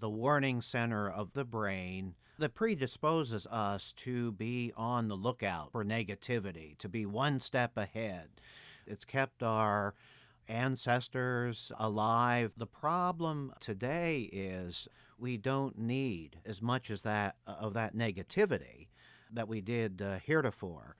the 0.00 0.10
warning 0.10 0.60
center 0.60 1.10
of 1.10 1.32
the 1.32 1.44
brain 1.44 2.14
that 2.38 2.54
predisposes 2.54 3.46
us 3.46 3.92
to 3.92 4.32
be 4.32 4.72
on 4.76 5.08
the 5.08 5.14
lookout 5.14 5.72
for 5.72 5.84
negativity, 5.84 6.76
to 6.78 6.88
be 6.88 7.06
one 7.06 7.40
step 7.40 7.76
ahead. 7.76 8.28
It's 8.86 9.04
kept 9.04 9.42
our 9.42 9.94
ancestors 10.48 11.72
alive. 11.78 12.52
The 12.56 12.66
problem 12.66 13.54
today 13.60 14.28
is 14.32 14.88
we 15.18 15.36
don't 15.36 15.78
need 15.78 16.38
as 16.44 16.60
much 16.60 16.90
as 16.90 17.02
that 17.02 17.36
of 17.46 17.72
that 17.74 17.96
negativity 17.96 18.88
that 19.32 19.48
we 19.48 19.60
did 19.60 20.02
uh, 20.02 20.18
heretofore. 20.18 20.96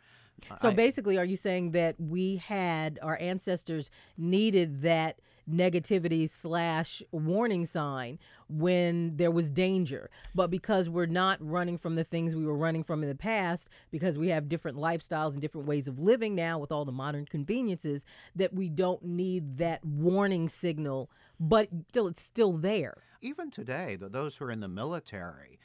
So 0.61 0.69
I, 0.69 0.75
basically, 0.75 1.17
are 1.19 1.25
you 1.25 1.37
saying 1.37 1.73
that 1.73 1.97
we 1.99 2.37
had 2.37 2.99
our 3.03 3.19
ancestors 3.21 3.91
needed 4.17 4.83
that 4.83 5.19
negativity 5.51 6.29
slash 6.29 7.03
warning 7.11 7.67
sign 7.67 8.19
when 8.49 9.17
there 9.17 9.31
was 9.31 9.51
danger, 9.51 10.11
but 10.35 10.51
because 10.51 10.89
we're 10.89 11.07
not 11.07 11.39
running 11.41 11.77
from 11.77 11.97
the 11.97 12.05
things 12.05 12.35
we 12.35 12.47
were 12.47 12.57
running 12.57 12.83
from 12.83 13.03
in 13.03 13.09
the 13.09 13.15
past, 13.15 13.69
because 13.91 14.17
we 14.17 14.29
have 14.29 14.49
different 14.49 14.79
lifestyles 14.79 15.33
and 15.33 15.41
different 15.41 15.67
ways 15.67 15.87
of 15.87 15.99
living 15.99 16.35
now 16.35 16.59
with 16.59 16.73
all 16.73 16.85
the 16.85 16.93
modern 16.93 17.27
conveniences, 17.27 18.05
that 18.35 18.55
we 18.55 18.69
don't 18.69 19.03
need 19.05 19.59
that 19.59 19.85
warning 19.85 20.49
signal, 20.49 21.11
but 21.39 21.69
still 21.91 22.07
it's 22.07 22.23
still 22.23 22.55
there. 22.55 23.03
Even 23.21 23.51
today, 23.51 23.97
those 23.99 24.37
who 24.37 24.45
are 24.47 24.51
in 24.51 24.61
the 24.61 24.69
military 24.69 25.59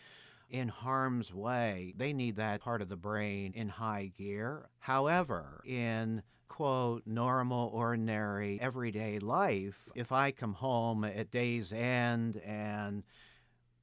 in 0.50 0.68
harm's 0.68 1.34
way, 1.34 1.94
they 1.96 2.13
need 2.13 2.36
that 2.38 2.62
part 2.62 2.82
of 2.82 2.89
the 2.89 2.98
brain 2.98 3.53
in 3.56 3.70
high 3.70 4.12
gear. 4.18 4.70
However, 4.79 5.62
in 5.65 6.24
quote, 6.48 7.03
normal, 7.06 7.70
ordinary, 7.74 8.60
everyday 8.60 9.20
life, 9.20 9.88
if 9.96 10.12
I 10.12 10.32
come 10.32 10.53
home 10.53 11.06
at 11.06 11.32
day's 11.32 11.72
end 11.72 12.38
and 12.44 13.03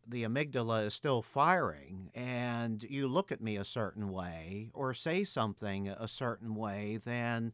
the 0.06 0.24
amygdala 0.24 0.86
is 0.86 0.94
still 0.94 1.22
firing 1.22 2.10
and 2.14 2.82
you 2.82 3.08
look 3.08 3.32
at 3.32 3.40
me 3.40 3.56
a 3.56 3.64
certain 3.64 4.10
way 4.10 4.70
or 4.74 4.92
say 4.92 5.24
something 5.24 5.88
a 5.88 6.06
certain 6.06 6.54
way, 6.54 6.98
then 7.02 7.52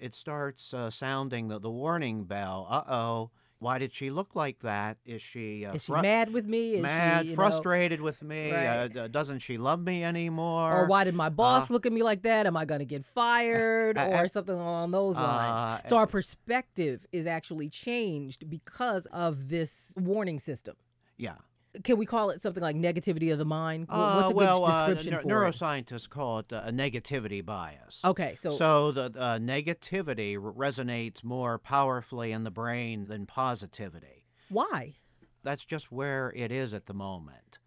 it 0.00 0.14
starts 0.14 0.72
uh, 0.72 0.90
sounding 0.90 1.48
the, 1.48 1.60
the 1.60 1.70
warning 1.70 2.24
bell. 2.24 2.66
Uh 2.70 2.82
oh, 2.88 3.30
why 3.62 3.78
did 3.78 3.92
she 3.92 4.10
look 4.10 4.34
like 4.34 4.58
that? 4.60 4.98
Is 5.06 5.22
she 5.22 5.64
uh, 5.64 5.74
is 5.74 5.84
she 5.84 5.92
fr- 5.92 6.00
mad 6.00 6.32
with 6.32 6.46
me? 6.46 6.74
Is 6.74 6.82
mad, 6.82 7.26
she, 7.26 7.34
frustrated 7.36 8.00
know, 8.00 8.06
with 8.06 8.20
me? 8.20 8.50
right. 8.50 8.96
Uh, 8.96 9.06
doesn't 9.06 9.38
she 9.38 9.56
love 9.56 9.80
me 9.80 10.02
anymore? 10.02 10.80
Or 10.80 10.86
why 10.86 11.04
did 11.04 11.14
my 11.14 11.28
boss 11.28 11.70
uh, 11.70 11.72
look 11.72 11.86
at 11.86 11.92
me 11.92 12.02
like 12.02 12.22
that? 12.22 12.46
Am 12.46 12.56
I 12.56 12.64
going 12.64 12.80
to 12.80 12.84
get 12.84 13.04
fired 13.04 13.96
or 13.96 14.26
something 14.26 14.54
along 14.54 14.90
those 14.90 15.14
lines? 15.14 15.88
so 15.88 15.96
our 15.96 16.08
perspective 16.08 17.06
is 17.12 17.26
actually 17.26 17.68
changed 17.68 18.50
because 18.50 19.06
of 19.06 19.48
this 19.48 19.92
warning 19.96 20.40
system. 20.40 20.74
Yeah 21.16 21.34
can 21.82 21.96
we 21.96 22.06
call 22.06 22.30
it 22.30 22.42
something 22.42 22.62
like 22.62 22.76
negativity 22.76 23.32
of 23.32 23.38
the 23.38 23.44
mind? 23.44 23.86
What's 23.88 23.98
a 23.98 24.26
uh, 24.26 24.30
well, 24.30 24.60
good 24.60 24.94
description 24.96 25.14
uh, 25.14 25.20
for 25.20 25.28
neuroscientists 25.28 26.04
it? 26.04 26.10
call 26.10 26.38
it 26.40 26.52
a 26.52 26.70
negativity 26.72 27.44
bias. 27.44 28.00
Okay, 28.04 28.36
so 28.38 28.50
so 28.50 28.92
the 28.92 29.04
uh, 29.18 29.38
negativity 29.38 30.36
resonates 30.36 31.24
more 31.24 31.58
powerfully 31.58 32.32
in 32.32 32.44
the 32.44 32.50
brain 32.50 33.06
than 33.06 33.26
positivity. 33.26 34.26
Why? 34.48 34.94
That's 35.42 35.64
just 35.64 35.90
where 35.90 36.32
it 36.36 36.52
is 36.52 36.74
at 36.74 36.86
the 36.86 36.94
moment. 36.94 37.58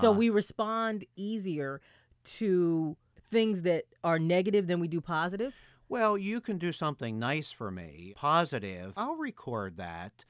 so 0.00 0.10
uh, 0.10 0.14
we 0.14 0.30
respond 0.30 1.04
easier 1.16 1.80
to 2.24 2.96
things 3.30 3.62
that 3.62 3.84
are 4.04 4.18
negative 4.18 4.66
than 4.66 4.80
we 4.80 4.88
do 4.88 5.00
positive. 5.00 5.52
Well, 5.88 6.18
you 6.18 6.40
can 6.40 6.58
do 6.58 6.72
something 6.72 7.18
nice 7.18 7.52
for 7.52 7.70
me, 7.70 8.12
positive. 8.16 8.92
I'll 8.96 9.16
record 9.16 9.76
that 9.76 10.24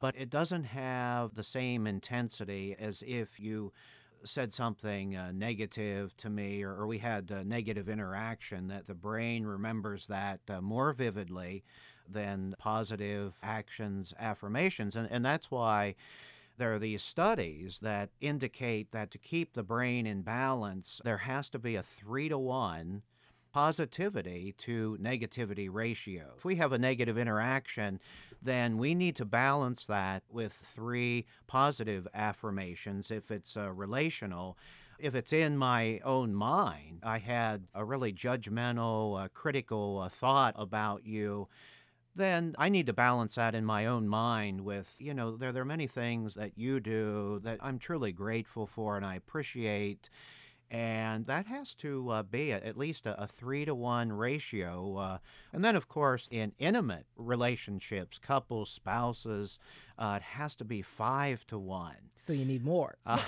but 0.00 0.16
it 0.16 0.30
doesn't 0.30 0.64
have 0.64 1.34
the 1.34 1.42
same 1.42 1.86
intensity 1.86 2.74
as 2.78 3.02
if 3.06 3.38
you 3.38 3.72
said 4.24 4.52
something 4.52 5.16
uh, 5.16 5.32
negative 5.32 6.14
to 6.16 6.28
me 6.28 6.62
or, 6.62 6.74
or 6.74 6.86
we 6.86 6.98
had 6.98 7.30
a 7.30 7.44
negative 7.44 7.88
interaction 7.88 8.68
that 8.68 8.86
the 8.86 8.94
brain 8.94 9.44
remembers 9.44 10.06
that 10.06 10.40
uh, 10.48 10.60
more 10.60 10.92
vividly 10.92 11.62
than 12.08 12.54
positive 12.58 13.34
actions 13.42 14.12
affirmations 14.18 14.96
and, 14.96 15.08
and 15.10 15.24
that's 15.24 15.50
why 15.50 15.94
there 16.58 16.74
are 16.74 16.78
these 16.78 17.02
studies 17.02 17.78
that 17.80 18.10
indicate 18.20 18.92
that 18.92 19.10
to 19.10 19.16
keep 19.16 19.54
the 19.54 19.62
brain 19.62 20.06
in 20.06 20.20
balance 20.20 21.00
there 21.04 21.18
has 21.18 21.48
to 21.48 21.58
be 21.58 21.76
a 21.76 21.82
three 21.82 22.28
to 22.28 22.38
one 22.38 23.02
positivity 23.52 24.54
to 24.58 24.96
negativity 25.00 25.68
ratio. 25.70 26.32
If 26.36 26.44
we 26.44 26.56
have 26.56 26.72
a 26.72 26.78
negative 26.78 27.18
interaction, 27.18 28.00
then 28.42 28.78
we 28.78 28.94
need 28.94 29.16
to 29.16 29.24
balance 29.24 29.86
that 29.86 30.22
with 30.30 30.52
three 30.52 31.26
positive 31.46 32.08
affirmations 32.14 33.10
if 33.10 33.30
it's 33.30 33.56
uh, 33.56 33.70
relational. 33.70 34.56
If 34.98 35.14
it's 35.14 35.32
in 35.32 35.56
my 35.56 36.00
own 36.04 36.34
mind, 36.34 37.00
I 37.02 37.18
had 37.18 37.68
a 37.74 37.84
really 37.84 38.12
judgmental, 38.12 39.22
uh, 39.22 39.28
critical 39.28 40.00
uh, 40.04 40.08
thought 40.08 40.54
about 40.56 41.06
you 41.06 41.48
then 42.14 42.54
I 42.58 42.68
need 42.68 42.86
to 42.86 42.92
balance 42.92 43.36
that 43.36 43.54
in 43.54 43.64
my 43.64 43.86
own 43.86 44.08
mind 44.08 44.62
with, 44.62 44.94
you 44.98 45.14
know, 45.14 45.36
there, 45.36 45.52
there 45.52 45.62
are 45.62 45.66
many 45.66 45.86
things 45.86 46.34
that 46.34 46.52
you 46.56 46.80
do 46.80 47.40
that 47.44 47.58
I'm 47.62 47.78
truly 47.78 48.12
grateful 48.12 48.66
for 48.66 48.96
and 48.96 49.06
I 49.06 49.14
appreciate 49.14 50.10
and 50.70 51.26
that 51.26 51.46
has 51.46 51.74
to 51.74 52.10
uh, 52.10 52.22
be 52.22 52.52
at 52.52 52.76
least 52.76 53.04
a, 53.04 53.20
a, 53.20 53.26
three 53.26 53.64
to 53.64 53.74
one 53.74 54.12
ratio. 54.12 54.96
Uh, 54.96 55.18
and 55.52 55.64
then, 55.64 55.74
of 55.74 55.88
course, 55.88 56.28
in 56.30 56.52
intimate 56.58 57.06
relationships, 57.16 58.18
couples, 58.18 58.70
spouses, 58.70 59.58
uh, 59.98 60.14
it 60.16 60.22
has 60.22 60.54
to 60.54 60.64
be 60.64 60.80
five 60.80 61.44
to 61.48 61.58
one. 61.58 61.96
So 62.14 62.32
you 62.32 62.44
need 62.44 62.64
more. 62.64 62.98
Uh, 63.04 63.20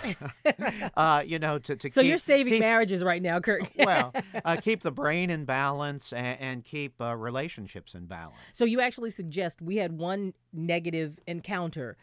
uh, 0.97 1.25
you 1.27 1.41
know, 1.41 1.59
to, 1.59 1.75
to 1.75 1.91
so 1.91 2.03
keep, 2.03 2.09
you're 2.09 2.19
saving 2.19 2.53
keep, 2.53 2.61
marriages 2.61 3.03
right 3.03 3.21
now, 3.21 3.41
Kirk. 3.41 3.69
well, 3.77 4.13
uh, 4.45 4.57
keep 4.63 4.83
the 4.83 4.93
brain 4.93 5.29
in 5.29 5.45
balance 5.45 6.13
and, 6.13 6.41
and 6.41 6.65
keep 6.65 7.01
relationships 7.01 7.95
in 7.95 8.07
balance. 8.07 8.37
So 8.53 8.65
you 8.65 8.81
actually 8.81 9.11
suggest 9.11 9.61
we 9.61 9.77
had 9.77 9.99
one 9.99 10.35
negative 10.53 11.19
encounter 11.27 11.97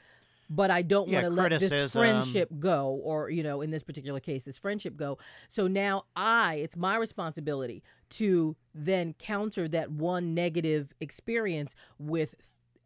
but 0.50 0.72
I 0.72 0.82
don't 0.82 1.08
yeah, 1.08 1.22
want 1.22 1.36
to 1.36 1.42
let 1.42 1.60
this 1.60 1.92
friendship 1.94 2.50
go, 2.60 3.00
or, 3.04 3.30
you 3.30 3.44
know, 3.44 3.62
in 3.62 3.70
this 3.70 3.84
particular 3.84 4.20
case, 4.20 4.44
this 4.44 4.58
friendship 4.58 4.98
go. 4.98 5.18
So 5.48 5.68
now 5.68 6.06
I, 6.16 6.56
it's 6.56 6.76
my 6.76 6.96
responsibility 6.96 7.84
to 8.12 8.56
then 8.74 9.14
counter 9.20 9.68
that 9.68 9.92
one 9.92 10.34
negative 10.34 10.92
experience 11.00 11.76
with 12.00 12.36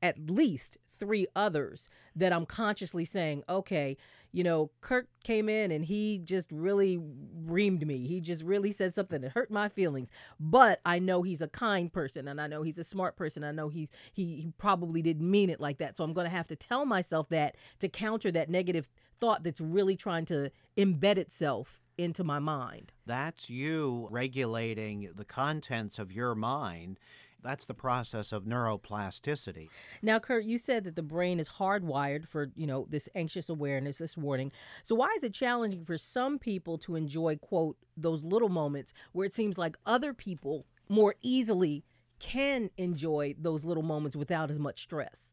at 0.01 0.29
least 0.29 0.77
three 0.93 1.25
others 1.35 1.89
that 2.15 2.33
I'm 2.33 2.45
consciously 2.45 3.05
saying, 3.05 3.43
okay, 3.47 3.97
you 4.33 4.43
know, 4.43 4.71
Kirk 4.81 5.07
came 5.23 5.47
in 5.47 5.71
and 5.71 5.85
he 5.85 6.17
just 6.17 6.51
really 6.51 6.99
reamed 7.45 7.85
me. 7.85 8.07
He 8.07 8.19
just 8.19 8.43
really 8.43 8.71
said 8.71 8.95
something 8.95 9.21
that 9.21 9.33
hurt 9.33 9.51
my 9.51 9.69
feelings. 9.69 10.09
But 10.39 10.81
I 10.83 10.97
know 10.97 11.21
he's 11.21 11.41
a 11.41 11.47
kind 11.47 11.93
person 11.93 12.27
and 12.27 12.41
I 12.41 12.47
know 12.47 12.63
he's 12.63 12.79
a 12.79 12.83
smart 12.83 13.15
person. 13.15 13.43
I 13.43 13.51
know 13.51 13.69
he's 13.69 13.91
he, 14.11 14.41
he 14.41 14.51
probably 14.57 15.03
didn't 15.03 15.29
mean 15.29 15.51
it 15.51 15.61
like 15.61 15.77
that. 15.77 15.95
So 15.95 16.03
I'm 16.03 16.13
going 16.13 16.25
to 16.25 16.35
have 16.35 16.47
to 16.47 16.55
tell 16.55 16.83
myself 16.83 17.29
that 17.29 17.55
to 17.79 17.87
counter 17.87 18.31
that 18.31 18.49
negative 18.49 18.89
thought 19.19 19.43
that's 19.43 19.61
really 19.61 19.95
trying 19.95 20.25
to 20.25 20.49
embed 20.75 21.17
itself 21.17 21.79
into 21.95 22.23
my 22.23 22.39
mind. 22.39 22.91
That's 23.05 23.51
you 23.51 24.07
regulating 24.09 25.11
the 25.15 25.25
contents 25.25 25.99
of 25.99 26.11
your 26.11 26.33
mind 26.33 26.99
That's 27.43 27.65
the 27.65 27.73
process 27.73 28.31
of 28.31 28.43
neuroplasticity. 28.45 29.69
Now, 30.01 30.19
Kirk, 30.19 30.45
you 30.45 30.57
said 30.57 30.83
that 30.85 30.95
the 30.95 31.03
brain 31.03 31.39
is 31.39 31.49
hardwired 31.49 32.27
for, 32.27 32.51
you 32.55 32.65
know, 32.65 32.87
this 32.89 33.09
anxious 33.15 33.49
awareness, 33.49 33.97
this 33.97 34.17
warning. 34.17 34.51
So 34.83 34.95
why 34.95 35.13
is 35.17 35.23
it 35.23 35.33
challenging 35.33 35.85
for 35.85 35.97
some 35.97 36.39
people 36.39 36.77
to 36.79 36.95
enjoy, 36.95 37.35
quote, 37.37 37.77
those 37.97 38.23
little 38.23 38.49
moments 38.49 38.93
where 39.11 39.25
it 39.25 39.33
seems 39.33 39.57
like 39.57 39.77
other 39.85 40.13
people 40.13 40.65
more 40.89 41.15
easily 41.21 41.83
can 42.19 42.69
enjoy 42.77 43.35
those 43.37 43.65
little 43.65 43.83
moments 43.83 44.15
without 44.15 44.49
as 44.49 44.57
much 44.57 44.81
stress? 44.81 45.29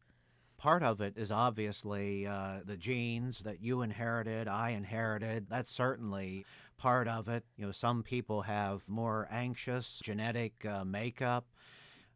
Part 0.57 0.83
of 0.83 1.01
it 1.01 1.17
is 1.17 1.31
obviously 1.31 2.27
uh, 2.27 2.59
the 2.63 2.77
genes 2.77 3.39
that 3.39 3.61
you 3.61 3.81
inherited, 3.81 4.47
I 4.47 4.71
inherited. 4.71 5.47
That's 5.49 5.71
certainly 5.71 6.45
part 6.77 7.07
of 7.07 7.27
it. 7.27 7.45
You 7.57 7.65
know, 7.65 7.71
some 7.71 8.03
people 8.03 8.43
have 8.43 8.87
more 8.87 9.27
anxious 9.31 9.99
genetic 10.03 10.63
uh, 10.65 10.83
makeup. 10.83 11.45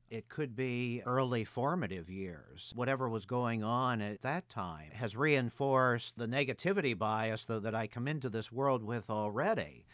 It 0.09 0.29
could 0.29 0.55
be 0.55 1.01
early 1.05 1.43
formative 1.43 2.09
years. 2.09 2.71
Whatever 2.75 3.09
was 3.09 3.25
going 3.25 3.63
on 3.63 4.01
at 4.01 4.21
that 4.21 4.49
time 4.49 4.91
has 4.93 5.15
reinforced 5.15 6.17
the 6.17 6.27
negativity 6.27 6.97
bias 6.97 7.45
that, 7.45 7.63
that 7.63 7.73
I 7.73 7.87
come 7.87 8.07
into 8.07 8.29
this 8.29 8.51
world 8.51 8.83
with 8.83 9.09
already. 9.09 9.85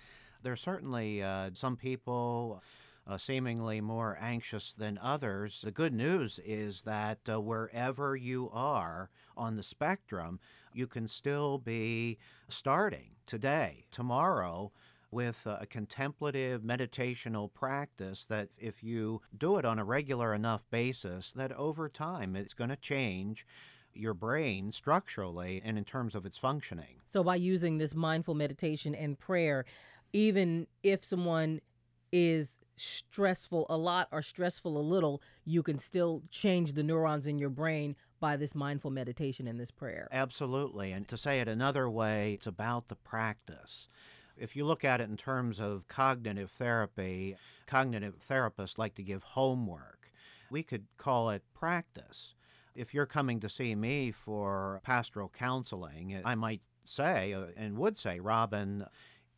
There 0.44 0.52
are 0.52 0.58
certainly 0.58 1.24
uh, 1.24 1.52
some 1.54 1.78
people 1.78 2.62
uh, 3.08 3.18
seemingly 3.18 3.80
more 3.80 4.18
anxious 4.22 4.74
than 4.74 5.00
others. 5.02 5.62
The 5.62 5.72
good 5.72 5.94
news 5.94 6.40
is 6.46 6.82
that 6.82 7.20
uh, 7.30 7.40
wherever 7.40 8.16
you 8.16 8.50
are 8.52 9.10
on 9.38 9.56
the 9.56 9.64
spectrum, 9.64 10.40
you 10.74 10.88
can 10.88 11.08
still 11.08 11.58
be 11.58 12.18
starting 12.50 13.16
today, 13.26 13.86
tomorrow, 13.92 14.72
with 15.12 15.46
a 15.46 15.66
contemplative 15.66 16.62
meditational 16.62 17.54
practice 17.54 18.26
that 18.26 18.50
if 18.58 18.82
you 18.82 19.22
do 19.38 19.58
it 19.58 19.66
on 19.66 19.78
a 19.78 19.84
regular 19.84 20.34
enough 20.34 20.64
basis 20.72 21.32
that 21.34 21.52
over 21.54 21.90
time 21.90 22.36
it's 22.36 22.54
going 22.54 22.70
to 22.70 22.78
change 22.78 23.46
your 23.94 24.14
brain 24.14 24.72
structurally 24.72 25.62
and 25.64 25.78
in 25.78 25.84
terms 25.84 26.16
of 26.16 26.26
its 26.26 26.38
functioning. 26.38 27.02
So 27.08 27.24
by 27.24 27.36
using 27.36 27.78
this 27.78 27.94
mindful 27.94 28.36
meditation 28.36 28.96
and 28.96 29.20
prayer, 29.20 29.66
even 30.14 30.68
if 30.82 31.04
someone 31.04 31.60
is 32.12 32.60
stressful 32.76 33.66
a 33.70 33.78
lot 33.78 34.08
or 34.12 34.22
stressful 34.22 34.78
a 34.78 34.82
little, 34.82 35.22
you 35.46 35.62
can 35.64 35.78
still 35.80 36.24
change 36.30 36.74
the 36.74 36.84
neurons 36.84 37.28
in 37.28 37.38
your 37.38 37.50
brain 37.50 37.96
by 38.20 38.38
this 38.38 38.54
mindful 38.54 38.92
meditation 38.92 39.48
and 39.48 39.60
this 39.60 39.72
prayer. 39.72 40.08
Absolutely. 40.12 40.92
And 40.92 41.08
to 41.08 41.18
say 41.18 41.40
it 41.40 41.48
another 41.48 41.90
way, 41.90 42.34
it's 42.34 42.48
about 42.48 42.88
the 42.88 42.96
practice. 42.96 43.88
If 44.42 44.56
you 44.56 44.66
look 44.66 44.84
at 44.84 45.00
it 45.00 45.10
in 45.10 45.18
terms 45.18 45.60
of 45.60 45.88
cognitive 45.88 46.50
therapy, 46.50 47.36
cognitive 47.68 48.16
therapists 48.28 48.80
like 48.80 48.96
to 48.96 49.04
give 49.04 49.22
homework. 49.22 50.12
We 50.50 50.64
could 50.64 50.88
call 50.98 51.30
it 51.30 51.44
practice. 51.54 52.34
If 52.74 52.92
you're 52.92 53.06
coming 53.06 53.40
to 53.42 53.50
see 53.50 53.76
me 53.76 54.12
for 54.12 54.82
pastoral 54.84 55.30
counseling, 55.30 56.20
I 56.26 56.34
might 56.34 56.62
say 56.86 57.34
uh, 57.34 57.46
and 57.56 57.78
would 57.78 58.00
say, 58.00 58.20
Robin, 58.20 58.88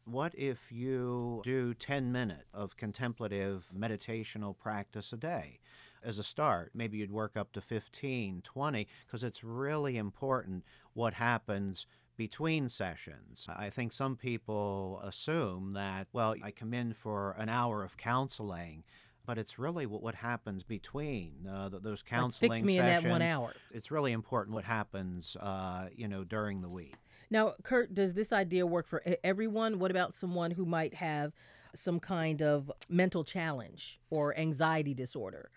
what 0.06 0.34
if 0.36 0.72
you 0.72 1.42
do 1.44 1.74
10 1.74 2.12
minutes 2.12 2.46
of 2.54 2.78
contemplative 2.78 3.68
meditational 3.78 4.58
practice 4.58 5.12
a 5.12 5.18
day? 5.18 5.60
As 6.02 6.18
a 6.18 6.24
start, 6.24 6.72
maybe 6.74 6.98
you'd 6.98 7.12
work 7.12 7.36
up 7.36 7.52
to 7.54 7.62
15, 7.62 8.42
20, 8.44 8.88
because 9.06 9.24
it's 9.24 9.44
really 9.44 9.98
important 9.98 10.64
what 10.94 11.16
happens 11.16 11.88
between 12.18 12.70
sessions. 12.70 13.48
I 13.50 13.70
think 13.70 13.94
some 13.94 14.16
people 14.16 15.02
assume 15.04 15.74
that, 15.74 16.08
well, 16.14 16.36
I 16.44 16.52
come 16.52 16.74
in 16.74 16.94
for 16.94 17.36
an 17.38 17.50
hour 17.50 17.84
of 17.84 17.98
counseling, 17.98 18.84
but 19.26 19.38
it's 19.38 19.58
really 19.58 19.86
what, 19.86 20.02
what 20.04 20.16
happens 20.16 20.64
between 20.64 21.48
uh, 21.48 21.70
those 21.72 22.02
counseling 22.02 22.50
like 22.50 22.60
fix 22.60 22.68
me 22.68 22.78
sessions. 22.78 23.04
in 23.06 23.10
that 23.10 23.12
one 23.12 23.22
hour. 23.22 23.54
It's 23.72 23.90
really 23.90 24.12
important 24.12 24.54
what 24.54 24.66
happens, 24.66 25.36
uh, 25.40 25.88
you 25.96 26.08
know, 26.08 26.24
during 26.24 26.62
the 26.62 26.70
week. 26.70 26.96
Now, 27.30 27.56
Kirk, 27.64 27.94
does 27.94 28.14
this 28.14 28.32
idea 28.32 28.66
work 28.66 28.88
for 28.88 29.04
everyone? 29.24 29.80
What 29.80 29.92
about 29.92 30.16
someone 30.16 30.52
who 30.52 30.66
might 30.66 30.94
have 30.96 31.34
some 31.74 32.00
kind 32.00 32.42
of 32.42 32.72
mental 32.90 33.24
challenge 33.24 34.00
or 34.12 34.38
anxiety 34.38 34.94
disorder? 34.94 35.50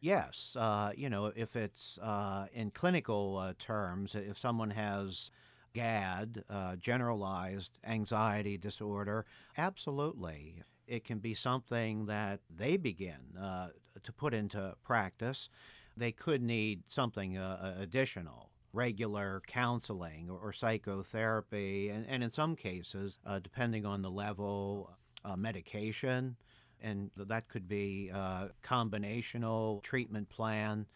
Yes. 0.00 0.56
Uh, 0.58 0.92
you 0.94 1.08
know, 1.08 1.32
if 1.34 1.56
it's 1.56 1.98
uh, 2.02 2.46
in 2.52 2.70
clinical 2.70 3.38
uh, 3.38 3.54
terms, 3.58 4.14
if 4.14 4.38
someone 4.38 4.70
has 4.70 5.30
GAD, 5.72 6.44
uh, 6.48 6.76
generalized 6.76 7.78
anxiety 7.84 8.58
disorder, 8.58 9.26
absolutely. 9.56 10.62
It 10.86 11.04
can 11.04 11.18
be 11.18 11.34
something 11.34 12.06
that 12.06 12.40
they 12.54 12.76
begin 12.76 13.36
uh, 13.40 13.68
to 14.02 14.12
put 14.12 14.34
into 14.34 14.74
practice. 14.82 15.48
They 15.96 16.12
could 16.12 16.42
need 16.42 16.82
something 16.88 17.36
uh, 17.36 17.76
additional 17.78 18.50
regular 18.72 19.42
counseling 19.46 20.28
or, 20.30 20.38
or 20.38 20.52
psychotherapy, 20.52 21.88
and, 21.88 22.06
and, 22.08 22.22
in 22.22 22.30
some 22.30 22.54
cases, 22.56 23.18
uh, 23.26 23.38
depending 23.38 23.84
on 23.84 24.02
the 24.02 24.10
level, 24.10 24.90
uh, 25.24 25.36
medication, 25.36 26.36
and 26.80 27.10
that 27.16 27.48
could 27.48 27.68
be 27.68 28.10
a 28.12 28.16
uh, 28.16 28.48
combinational 28.62 29.82
treatment 29.82 30.28
plan. 30.28 30.86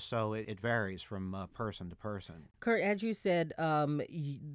So 0.00 0.32
it, 0.32 0.46
it 0.48 0.60
varies 0.60 1.02
from 1.02 1.34
uh, 1.34 1.46
person 1.46 1.90
to 1.90 1.96
person. 1.96 2.48
Kirk, 2.60 2.82
as 2.82 3.02
you 3.02 3.14
said, 3.14 3.52
um, 3.58 4.02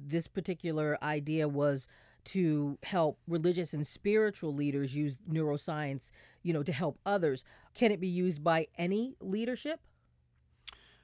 this 0.06 0.26
particular 0.26 0.98
idea 1.02 1.48
was 1.48 1.88
to 2.24 2.76
help 2.82 3.18
religious 3.28 3.72
and 3.72 3.86
spiritual 3.86 4.52
leaders 4.52 4.96
use 4.96 5.18
neuroscience, 5.30 6.10
you 6.42 6.52
know, 6.52 6.62
to 6.62 6.72
help 6.72 6.98
others. 7.06 7.44
Can 7.74 7.92
it 7.92 8.00
be 8.00 8.08
used 8.08 8.42
by 8.42 8.66
any 8.76 9.14
leadership? 9.20 9.80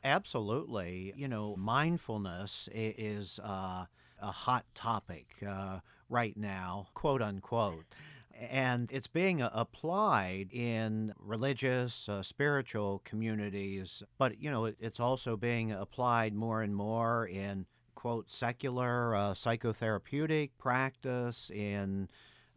Absolutely. 0.05 1.15
You 1.17 1.29
know, 1.29 1.55
mindfulness 1.57 2.69
is 2.73 3.39
uh, 3.39 3.87
a 4.21 4.31
hot 4.33 4.65
topic 4.75 5.27
uh, 5.47 5.79
right 6.09 6.37
now, 6.37 6.89
quote 6.95 7.23
unquote. 7.23 7.85
And 8.51 8.91
it's 8.93 9.07
being 9.07 9.41
applied 9.41 10.49
in 10.53 11.15
religious, 11.19 12.09
uh, 12.09 12.23
spiritual 12.23 13.01
communities, 13.05 14.03
but 14.19 14.41
you 14.41 14.51
know, 14.51 14.65
it's 14.65 15.01
also 15.01 15.37
being 15.37 15.71
applied 15.71 16.35
more 16.35 16.63
and 16.63 16.75
more 16.75 17.27
in 17.27 17.67
quote 17.95 18.31
secular 18.31 19.15
uh, 19.15 19.33
psychotherapeutic 19.33 20.51
practice 20.59 21.51
in 21.51 22.09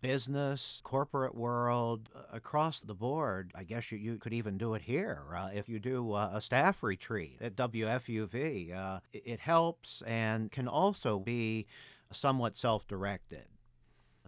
business, 0.02 0.82
corporate 0.84 1.36
world, 1.36 2.10
uh, 2.16 2.22
across 2.32 2.80
the 2.80 2.94
board. 2.94 3.52
I 3.56 3.64
guess 3.64 3.92
you, 3.92 3.98
you 3.98 4.18
could 4.18 4.34
even 4.34 4.58
do 4.58 4.74
it 4.74 4.84
here 4.84 5.24
uh, 5.36 5.50
if 5.54 5.68
you 5.70 5.80
do 5.80 6.14
uh, 6.14 6.32
a 6.34 6.42
staff 6.42 6.84
retreat 6.84 7.38
at 7.42 7.56
WFUV. 7.56 8.76
Uh, 8.76 9.00
it, 9.14 9.24
it 9.26 9.40
helps 9.40 10.02
and 10.06 10.52
can 10.52 10.68
also 10.68 11.20
be 11.20 11.66
somewhat 12.12 12.58
self 12.58 12.88
directed. 12.88 13.46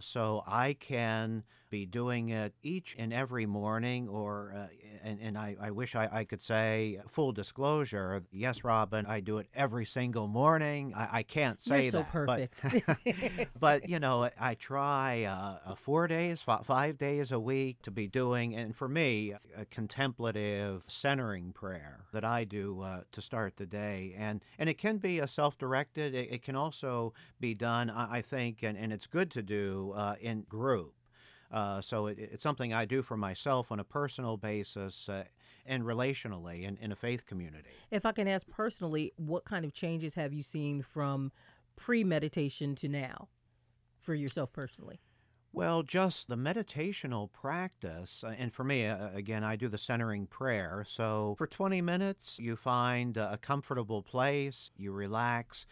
So 0.00 0.44
I 0.46 0.74
can 0.74 1.44
be 1.70 1.86
doing 1.86 2.28
it 2.30 2.54
each 2.62 2.94
and 2.98 3.12
every 3.12 3.46
morning, 3.46 4.08
or 4.08 4.54
uh, 4.56 4.66
and, 5.02 5.18
and 5.20 5.38
I, 5.38 5.56
I 5.60 5.70
wish 5.70 5.94
I, 5.94 6.08
I 6.10 6.24
could 6.24 6.42
say 6.42 7.00
full 7.08 7.32
disclosure. 7.32 8.22
Yes, 8.32 8.64
Robin, 8.64 9.06
I 9.06 9.20
do 9.20 9.38
it 9.38 9.48
every 9.54 9.84
single 9.86 10.28
morning. 10.28 10.92
I, 10.94 11.08
I 11.18 11.22
can't 11.22 11.60
say 11.60 11.84
You're 11.84 11.90
so 11.92 11.98
that, 11.98 12.12
perfect. 12.12 12.62
but 12.62 13.48
but 13.60 13.88
you 13.88 13.98
know 13.98 14.28
I 14.38 14.54
try 14.54 15.24
uh, 15.24 15.74
four 15.74 16.06
days, 16.08 16.42
five 16.42 16.98
days 16.98 17.32
a 17.32 17.40
week 17.40 17.82
to 17.82 17.90
be 17.90 18.06
doing, 18.06 18.54
and 18.54 18.74
for 18.74 18.88
me, 18.88 19.34
a 19.56 19.64
contemplative 19.64 20.82
centering 20.86 21.52
prayer 21.52 22.04
that 22.12 22.24
I 22.24 22.44
do 22.44 22.82
uh, 22.82 23.00
to 23.12 23.20
start 23.20 23.56
the 23.56 23.66
day, 23.66 24.14
and 24.16 24.42
and 24.58 24.68
it 24.68 24.78
can 24.78 24.98
be 24.98 25.18
a 25.18 25.28
self-directed. 25.28 26.14
It, 26.14 26.32
it 26.32 26.42
can 26.42 26.56
also 26.56 27.12
be 27.40 27.54
done, 27.54 27.90
I, 27.90 28.18
I 28.18 28.22
think, 28.22 28.62
and, 28.62 28.76
and 28.76 28.92
it's 28.92 29.06
good 29.06 29.30
to 29.32 29.42
do 29.42 29.92
uh, 29.96 30.14
in 30.20 30.42
group. 30.42 30.94
Uh, 31.50 31.80
so 31.80 32.06
it, 32.06 32.18
it's 32.18 32.42
something 32.42 32.72
I 32.72 32.84
do 32.84 33.02
for 33.02 33.16
myself 33.16 33.72
on 33.72 33.80
a 33.80 33.84
personal 33.84 34.36
basis 34.36 35.08
uh, 35.08 35.24
and 35.64 35.82
relationally 35.82 36.62
in, 36.62 36.76
in 36.76 36.92
a 36.92 36.96
faith 36.96 37.26
community. 37.26 37.70
If 37.90 38.04
I 38.04 38.12
can 38.12 38.28
ask 38.28 38.46
personally, 38.48 39.12
what 39.16 39.44
kind 39.44 39.64
of 39.64 39.72
changes 39.72 40.14
have 40.14 40.32
you 40.32 40.42
seen 40.42 40.82
from 40.82 41.32
pre 41.76 42.04
meditation 42.04 42.74
to 42.76 42.88
now 42.88 43.28
for 44.00 44.14
yourself 44.14 44.52
personally? 44.52 45.00
Well, 45.50 45.82
just 45.82 46.28
the 46.28 46.36
meditational 46.36 47.32
practice. 47.32 48.22
Uh, 48.22 48.34
and 48.38 48.52
for 48.52 48.64
me, 48.64 48.86
uh, 48.86 49.08
again, 49.14 49.42
I 49.42 49.56
do 49.56 49.68
the 49.68 49.78
centering 49.78 50.26
prayer. 50.26 50.84
So 50.86 51.34
for 51.38 51.46
20 51.46 51.80
minutes, 51.80 52.38
you 52.38 52.54
find 52.54 53.16
a 53.16 53.38
comfortable 53.38 54.02
place, 54.02 54.70
you 54.76 54.92
relax, 54.92 55.64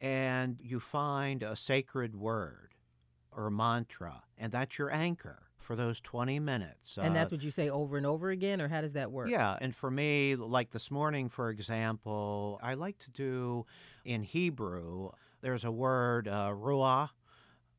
and 0.00 0.58
you 0.62 0.78
find 0.78 1.42
a 1.42 1.56
sacred 1.56 2.14
word 2.14 2.75
or 3.36 3.50
mantra, 3.50 4.22
and 4.38 4.50
that's 4.50 4.78
your 4.78 4.92
anchor 4.92 5.42
for 5.58 5.76
those 5.76 6.00
20 6.00 6.38
minutes. 6.40 6.96
And 6.96 7.10
uh, 7.10 7.14
that's 7.14 7.30
what 7.30 7.42
you 7.42 7.50
say 7.50 7.68
over 7.68 7.96
and 7.96 8.06
over 8.06 8.30
again, 8.30 8.60
or 8.60 8.68
how 8.68 8.80
does 8.80 8.94
that 8.94 9.12
work? 9.12 9.28
Yeah, 9.28 9.56
and 9.60 9.74
for 9.74 9.90
me, 9.90 10.34
like 10.36 10.70
this 10.70 10.90
morning, 10.90 11.28
for 11.28 11.50
example, 11.50 12.58
I 12.62 12.74
like 12.74 12.98
to 13.00 13.10
do 13.10 13.66
in 14.04 14.22
Hebrew, 14.22 15.10
there's 15.42 15.64
a 15.64 15.70
word, 15.70 16.28
uh, 16.28 16.52
ruah, 16.56 17.10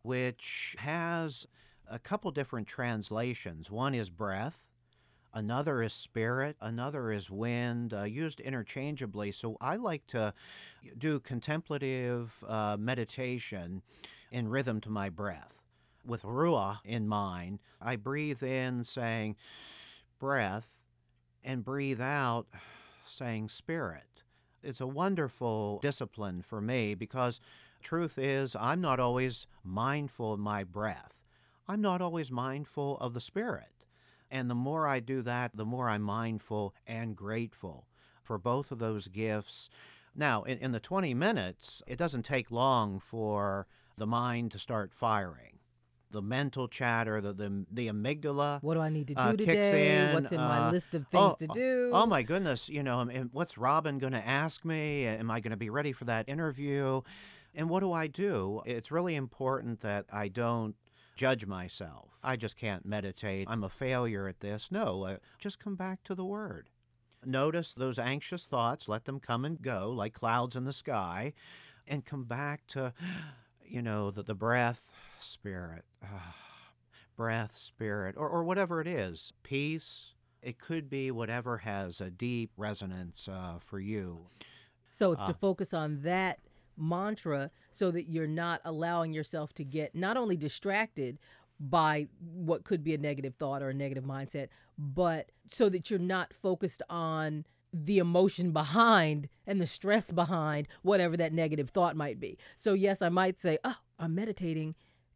which 0.04 0.76
has 0.80 1.48
a 1.90 2.00
couple 2.00 2.32
different 2.32 2.68
translations. 2.68 3.72
One 3.72 3.96
is 3.96 4.10
breath, 4.10 4.68
another 5.34 5.82
is 5.82 5.94
spirit, 5.94 6.58
another 6.62 7.12
is 7.12 7.30
wind, 7.30 7.94
uh, 7.94 8.04
used 8.04 8.40
interchangeably. 8.40 9.32
So 9.32 9.58
I 9.62 9.78
like 9.78 10.06
to 10.08 10.34
do 10.98 11.20
contemplative 11.20 12.44
uh, 12.48 12.78
meditation 12.80 13.82
in 14.32 14.48
rhythm 14.48 14.82
to 14.82 14.90
my 14.90 15.10
breath. 15.10 15.62
With 16.06 16.24
Ruah 16.24 16.80
in 16.86 17.08
mind, 17.08 17.60
I 17.82 17.96
breathe 17.96 18.42
in 18.42 18.84
saying 18.84 19.36
breath 20.20 20.78
and 21.44 21.64
breathe 21.64 22.02
out 22.02 22.48
saying 23.08 23.50
spirit. 23.50 24.24
It's 24.64 24.82
a 24.82 24.88
wonderful 24.88 25.80
discipline 25.82 26.42
for 26.42 26.62
me 26.62 26.96
because 26.96 27.40
truth 27.82 28.18
is, 28.18 28.56
I'm 28.56 28.82
not 28.82 29.00
always 29.00 29.48
mindful 29.64 30.34
of 30.34 30.40
my 30.40 30.64
breath. 30.64 31.24
I'm 31.68 31.82
not 31.82 32.02
always 32.02 32.32
mindful 32.32 32.98
of 32.98 33.14
the 33.14 33.22
spirit. 33.22 33.72
And 34.30 34.50
the 34.50 34.56
more 34.56 34.88
I 34.88 35.00
do 35.00 35.22
that, 35.22 35.56
the 35.56 35.66
more 35.66 35.90
I'm 35.90 36.02
mindful 36.02 36.74
and 36.86 37.16
grateful 37.16 37.88
for 38.22 38.38
both 38.38 38.72
of 38.72 38.80
those 38.80 39.08
gifts. 39.08 39.70
Now, 40.16 40.44
in, 40.44 40.58
in 40.58 40.72
the 40.72 40.80
20 40.80 41.14
minutes, 41.14 41.82
it 41.88 41.98
doesn't 41.98 42.24
take 42.24 42.52
long 42.52 43.00
for 43.00 43.68
the 43.98 44.08
mind 44.08 44.52
to 44.52 44.60
start 44.60 44.94
firing 44.94 45.58
the 46.12 46.22
mental 46.22 46.68
chatter, 46.68 47.20
the 47.22 47.34
the, 47.34 47.66
the 47.72 47.88
amygdala. 47.88 48.62
What 48.62 48.76
do 48.76 48.80
I 48.80 48.90
need 48.90 49.08
to 49.08 49.16
do 49.16 49.20
uh, 49.20 49.32
today? 49.34 50.08
In, 50.08 50.14
What's 50.14 50.32
in 50.32 50.40
uh, 50.40 50.48
my 50.48 50.72
list 50.72 50.94
of 50.94 51.06
things 51.08 51.12
oh, 51.22 51.36
to 51.40 51.48
do? 51.48 51.92
Oh 51.94 52.06
my 52.06 52.24
goodness! 52.24 52.70
You 52.70 52.84
know, 52.84 53.06
what's 53.32 53.58
Robin 53.58 53.98
going 53.98 54.14
to 54.14 54.26
ask 54.26 54.64
me? 54.64 55.06
Am 55.06 55.30
I 55.30 55.40
going 55.40 55.52
to 55.52 55.58
be 55.58 55.70
ready 55.70 55.92
for 55.92 56.06
that 56.06 56.30
interview? 56.30 57.02
And 57.54 57.70
what 57.70 57.80
do 57.80 57.92
I 57.92 58.08
do? 58.08 58.62
It's 58.66 58.92
really 58.92 59.16
important 59.16 59.82
that 59.82 60.06
I 60.12 60.28
don't 60.28 60.76
judge 61.16 61.46
myself. 61.46 62.12
I 62.24 62.36
just 62.36 62.56
can't 62.56 62.86
meditate. 62.86 63.48
I'm 63.50 63.64
a 63.64 63.70
failure 63.70 64.28
at 64.28 64.42
this. 64.42 64.72
No, 64.72 65.04
uh, 65.04 65.18
just 65.40 65.60
come 65.60 65.76
back 65.76 66.04
to 66.04 66.16
the 66.16 66.26
Word. 66.26 66.70
Notice 67.26 67.74
those 67.74 67.98
anxious 67.98 68.46
thoughts, 68.46 68.88
let 68.88 69.06
them 69.06 69.20
come 69.20 69.44
and 69.44 69.62
go 69.62 69.92
like 69.92 70.14
clouds 70.14 70.56
in 70.56 70.66
the 70.66 70.74
sky, 70.74 71.34
and 71.88 72.06
come 72.06 72.26
back 72.26 72.68
to, 72.68 72.94
you 73.68 73.82
know, 73.82 74.12
the, 74.12 74.24
the 74.24 74.36
breath, 74.36 74.88
spirit, 75.20 75.86
uh, 76.04 76.32
breath, 77.16 77.58
spirit, 77.58 78.16
or, 78.18 78.30
or 78.30 78.44
whatever 78.44 78.82
it 78.82 78.88
is. 78.88 79.34
Peace. 79.44 80.14
It 80.42 80.60
could 80.60 80.90
be 80.90 81.12
whatever 81.12 81.60
has 81.60 82.00
a 82.00 82.10
deep 82.10 82.52
resonance 82.58 83.28
uh, 83.28 83.56
for 83.60 83.80
you. 83.80 84.28
So 84.92 85.12
it's 85.12 85.24
to 85.26 85.34
focus 85.34 85.74
on 85.74 86.02
that 86.04 86.40
mantra 86.78 87.52
so 87.72 87.92
that 87.92 88.10
you're 88.10 88.28
not 88.28 88.62
allowing 88.64 89.14
yourself 89.14 89.54
to 89.56 89.64
get 89.64 89.96
not 89.96 90.18
only 90.18 90.38
distracted 90.38 91.18
by 91.60 92.08
what 92.20 92.64
could 92.64 92.84
be 92.84 92.94
a 92.94 92.98
negative 92.98 93.36
thought 93.36 93.62
or 93.64 93.70
a 93.70 93.74
negative 93.74 94.04
mindset, 94.04 94.48
but 94.78 95.32
so 95.50 95.70
that 95.70 95.90
you're 95.90 96.00
not 96.00 96.34
focused 96.34 96.82
on 96.90 97.46
the 97.74 97.98
emotion 97.98 98.52
behind 98.52 99.30
and 99.46 99.62
the 99.62 99.68
stress 99.68 100.12
behind 100.12 100.68
whatever 100.82 101.18
that 101.18 101.34
negative 101.34 101.70
thought 101.70 101.96
might 101.96 102.20
be. 102.20 102.38
So, 102.56 102.74
yes, 102.74 103.02
I 103.02 103.10
might 103.10 103.40
say, 103.40 103.58
Oh, 103.64 103.78
I'm 104.00 104.16
meditating 104.16 104.76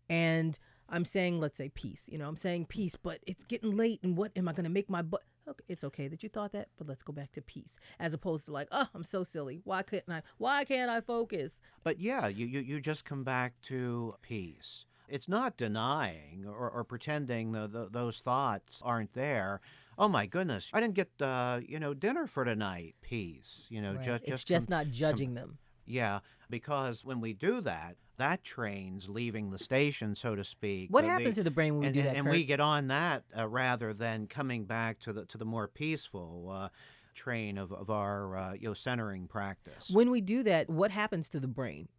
and 0.09 0.57
I'm 0.89 1.05
saying, 1.05 1.39
let's 1.39 1.57
say 1.57 1.69
peace. 1.69 2.09
You 2.11 2.17
know, 2.17 2.27
I'm 2.27 2.35
saying 2.35 2.65
peace, 2.65 2.95
but 3.01 3.19
it's 3.25 3.45
getting 3.45 3.75
late 3.75 4.01
and 4.03 4.17
what 4.17 4.31
am 4.35 4.49
I 4.49 4.51
going 4.51 4.65
to 4.65 4.69
make 4.69 4.89
my 4.89 5.01
butt? 5.01 5.21
Okay, 5.47 5.63
it's 5.69 5.83
okay 5.85 6.07
that 6.07 6.21
you 6.21 6.29
thought 6.29 6.51
that, 6.51 6.67
but 6.77 6.87
let's 6.87 7.01
go 7.01 7.13
back 7.13 7.31
to 7.31 7.41
peace, 7.41 7.77
as 7.99 8.13
opposed 8.13 8.45
to 8.45 8.51
like, 8.51 8.67
oh, 8.71 8.87
I'm 8.93 9.03
so 9.03 9.23
silly. 9.23 9.61
Why 9.63 9.81
couldn't 9.81 10.13
I? 10.13 10.21
Why 10.37 10.65
can't 10.65 10.91
I 10.91 11.01
focus? 11.01 11.61
But 11.83 11.99
yeah, 11.99 12.27
you 12.27 12.45
you, 12.45 12.59
you 12.59 12.79
just 12.79 13.05
come 13.05 13.23
back 13.23 13.53
to 13.63 14.15
peace. 14.21 14.85
It's 15.07 15.27
not 15.27 15.57
denying 15.57 16.45
or, 16.47 16.69
or 16.69 16.83
pretending 16.83 17.51
the, 17.51 17.67
the, 17.67 17.89
those 17.89 18.19
thoughts 18.19 18.81
aren't 18.83 19.13
there. 19.13 19.59
Oh 20.01 20.07
my 20.07 20.25
goodness, 20.25 20.67
I 20.73 20.81
didn't 20.81 20.95
get 20.95 21.09
uh, 21.21 21.59
you 21.63 21.79
know 21.79 21.93
dinner 21.93 22.25
for 22.25 22.43
tonight. 22.43 22.95
Peace, 23.01 23.67
you 23.69 23.79
know, 23.83 23.93
Right. 23.93 24.03
just 24.03 24.23
it's 24.23 24.31
just 24.31 24.47
just 24.47 24.67
com- 24.67 24.77
not 24.79 24.91
judging 24.91 25.35
them. 25.35 25.59
yeah, 25.85 26.21
because 26.49 27.05
when 27.05 27.21
we 27.21 27.33
do 27.33 27.61
that, 27.61 27.97
that 28.17 28.43
train's 28.43 29.09
leaving 29.09 29.51
the 29.51 29.59
station, 29.59 30.15
so 30.15 30.35
to 30.35 30.43
speak. 30.43 30.89
What 30.89 31.03
the- 31.03 31.09
happens 31.09 31.35
to 31.35 31.43
the 31.43 31.51
brain 31.51 31.73
when 31.75 31.81
we 31.81 31.85
and, 31.87 31.93
do 31.93 32.01
that? 32.01 32.15
and 32.15 32.25
Kirk? 32.25 32.31
we 32.31 32.43
get 32.45 32.59
on 32.59 32.87
that 32.87 33.25
uh, 33.37 33.47
rather 33.47 33.93
than 33.93 34.25
coming 34.25 34.65
back 34.65 34.97
to 35.01 35.13
the 35.13 35.25
to 35.25 35.37
the 35.37 35.45
more 35.45 35.67
peaceful 35.67 36.49
uh, 36.51 36.69
train 37.13 37.59
of, 37.59 37.71
of 37.71 37.91
our 37.91 38.35
uh, 38.35 38.53
you 38.53 38.69
know 38.69 38.73
centering 38.73 39.27
practice. 39.27 39.91
when 39.91 40.09
we 40.09 40.19
do 40.19 40.41
that, 40.41 40.67
what 40.67 40.89
happens 40.89 41.29
to 41.29 41.39
the 41.39 41.47
brain? 41.47 41.89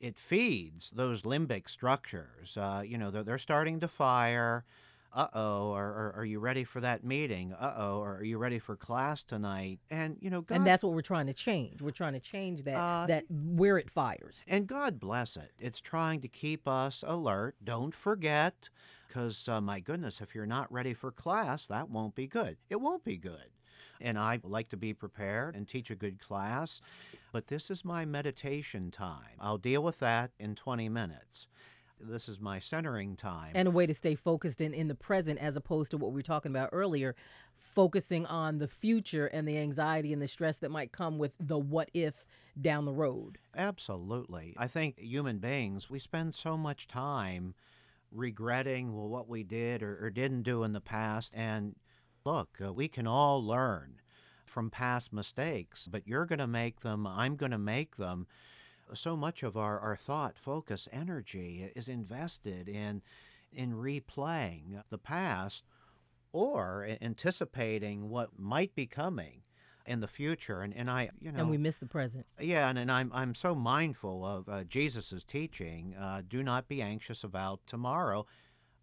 it 0.00 0.18
feeds 0.18 0.90
those 0.90 1.22
limbic 1.22 1.66
structures. 1.68 2.58
Uh, 2.58 2.82
you 2.84 2.98
know, 2.98 3.10
they're, 3.10 3.22
they're 3.22 3.38
starting 3.38 3.80
to 3.80 3.88
fire. 3.88 4.64
Uh 5.14 5.28
oh, 5.32 5.68
or, 5.68 6.12
are, 6.16 6.24
you 6.24 6.40
ready 6.40 6.64
for 6.64 6.80
that 6.80 7.04
meeting? 7.04 7.52
Uh 7.52 7.74
oh, 7.76 7.98
or 7.98 8.16
are 8.16 8.24
you 8.24 8.36
ready 8.36 8.58
for 8.58 8.74
class 8.74 9.22
tonight? 9.22 9.78
And, 9.88 10.16
you 10.20 10.28
know, 10.28 10.40
God. 10.40 10.56
and 10.56 10.66
that's 10.66 10.82
what 10.82 10.92
we're 10.92 11.02
trying 11.02 11.28
to 11.28 11.32
change. 11.32 11.80
We're 11.80 11.92
trying 11.92 12.14
to 12.14 12.20
change 12.20 12.64
that 12.64 12.74
Uh, 12.74 13.06
that 13.06 13.24
where 13.30 13.78
it 13.78 13.90
fires. 13.90 14.44
and 14.48 14.66
God 14.66 14.98
bless 14.98 15.36
it. 15.36 15.52
It's 15.60 15.80
trying 15.80 16.20
to 16.22 16.28
keep 16.28 16.66
us 16.66 17.04
alert. 17.06 17.54
Don't 17.62 17.94
forget, 17.94 18.68
because 19.06 19.48
uh, 19.48 19.60
my 19.60 19.78
goodness, 19.78 20.20
if 20.20 20.34
you're 20.34 20.46
not 20.46 20.72
ready 20.72 20.94
for 20.94 21.12
class, 21.12 21.64
that 21.66 21.88
won't 21.90 22.16
be 22.16 22.26
good. 22.26 22.56
It 22.68 22.80
won't 22.80 23.04
be 23.04 23.16
good. 23.16 23.50
And 24.00 24.18
I 24.18 24.40
like 24.42 24.68
to 24.70 24.76
be 24.76 24.92
prepared 24.92 25.54
and 25.54 25.68
teach 25.68 25.92
a 25.92 25.94
good 25.94 26.18
class, 26.18 26.80
but 27.30 27.46
this 27.46 27.70
is 27.70 27.84
my 27.84 28.04
meditation 28.04 28.90
time. 28.90 29.38
I'll 29.40 29.58
deal 29.58 29.82
with 29.84 30.00
that 30.00 30.32
in 30.40 30.56
20 30.56 30.88
minutes. 30.88 31.46
This 32.00 32.28
is 32.28 32.40
my 32.40 32.58
centering 32.58 33.16
time. 33.16 33.52
and 33.54 33.68
a 33.68 33.70
way 33.70 33.86
to 33.86 33.94
stay 33.94 34.14
focused 34.14 34.60
and 34.60 34.74
in 34.74 34.88
the 34.88 34.94
present 34.94 35.38
as 35.38 35.56
opposed 35.56 35.90
to 35.92 35.96
what 35.96 36.10
we 36.10 36.16
were 36.16 36.22
talking 36.22 36.50
about 36.50 36.70
earlier 36.72 37.14
focusing 37.56 38.26
on 38.26 38.58
the 38.58 38.68
future 38.68 39.26
and 39.26 39.48
the 39.48 39.56
anxiety 39.56 40.12
and 40.12 40.20
the 40.20 40.28
stress 40.28 40.58
that 40.58 40.70
might 40.70 40.92
come 40.92 41.18
with 41.18 41.32
the 41.38 41.58
what 41.58 41.88
if 41.94 42.26
down 42.60 42.84
the 42.84 42.92
road 42.92 43.38
Absolutely. 43.56 44.54
I 44.56 44.66
think 44.66 44.98
human 44.98 45.38
beings, 45.38 45.88
we 45.88 45.98
spend 45.98 46.34
so 46.34 46.56
much 46.56 46.86
time 46.86 47.54
regretting 48.10 48.94
well, 48.94 49.08
what 49.08 49.28
we 49.28 49.42
did 49.42 49.82
or, 49.82 49.98
or 50.04 50.10
didn't 50.10 50.42
do 50.42 50.62
in 50.64 50.72
the 50.72 50.80
past. 50.80 51.32
And 51.34 51.76
look, 52.24 52.58
uh, 52.64 52.72
we 52.72 52.88
can 52.88 53.06
all 53.06 53.44
learn 53.44 54.00
from 54.44 54.70
past 54.70 55.12
mistakes, 55.12 55.88
but 55.90 56.06
you're 56.06 56.26
going 56.26 56.38
to 56.38 56.46
make 56.46 56.80
them, 56.80 57.06
I'm 57.06 57.36
going 57.36 57.52
to 57.52 57.58
make 57.58 57.96
them. 57.96 58.26
So 58.92 59.16
much 59.16 59.42
of 59.42 59.56
our, 59.56 59.80
our 59.80 59.96
thought, 59.96 60.38
focus, 60.38 60.88
energy 60.92 61.72
is 61.74 61.88
invested 61.88 62.68
in, 62.68 63.02
in 63.52 63.72
replaying 63.72 64.82
the 64.90 64.98
past 64.98 65.64
or 66.32 66.86
anticipating 67.00 68.10
what 68.10 68.38
might 68.38 68.74
be 68.74 68.86
coming 68.86 69.42
in 69.86 70.00
the 70.00 70.08
future. 70.08 70.62
And, 70.62 70.74
and 70.74 70.90
I, 70.90 71.10
you 71.20 71.30
know, 71.32 71.40
and 71.40 71.50
we 71.50 71.58
miss 71.58 71.76
the 71.76 71.86
present 71.86 72.26
yeah, 72.40 72.68
and, 72.68 72.78
and 72.78 72.90
I'm 72.90 73.10
I'm 73.14 73.34
so 73.34 73.54
mindful 73.54 74.24
of 74.24 74.48
uh, 74.48 74.64
Jesus' 74.64 75.24
teaching. 75.24 75.94
Uh, 75.98 76.22
do 76.26 76.42
not 76.42 76.68
be 76.68 76.82
anxious 76.82 77.22
about 77.22 77.60
tomorrow. 77.66 78.26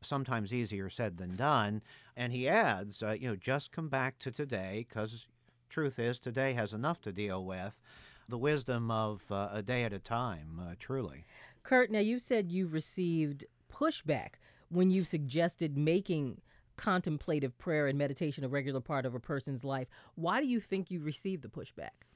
Sometimes 0.01 0.53
easier 0.53 0.89
said 0.89 1.17
than 1.17 1.35
done. 1.35 1.81
And 2.15 2.33
he 2.33 2.47
adds, 2.47 3.03
uh, 3.03 3.15
you 3.19 3.27
know, 3.29 3.35
just 3.35 3.71
come 3.71 3.89
back 3.89 4.19
to 4.19 4.31
today, 4.31 4.85
because 4.87 5.27
truth 5.69 5.99
is 5.99 6.19
today 6.19 6.53
has 6.53 6.73
enough 6.73 7.01
to 7.01 7.11
deal 7.11 7.43
with. 7.45 7.79
The 8.31 8.37
wisdom 8.37 8.89
of 8.89 9.29
uh, 9.29 9.49
a 9.51 9.61
day 9.61 9.83
at 9.83 9.91
a 9.91 9.99
time, 9.99 10.57
uh, 10.57 10.75
truly. 10.79 11.25
kirk 11.63 11.91
now 11.91 11.99
you 11.99 12.17
said 12.17 12.49
you've 12.49 12.71
received 12.71 13.43
pushback 13.69 14.35
when 14.69 14.89
you 14.89 15.03
suggested 15.03 15.77
making 15.77 16.39
contemplative 16.77 17.57
prayer 17.57 17.87
and 17.87 17.97
meditation 17.97 18.45
a 18.45 18.47
regular 18.47 18.79
part 18.79 19.05
of 19.05 19.13
a 19.13 19.19
person's 19.19 19.65
life 19.65 19.89
why 20.15 20.39
do 20.39 20.47
you 20.47 20.61
think 20.61 20.89
you 20.89 21.01
received 21.01 21.43
the 21.43 21.49
pushback 21.49 22.07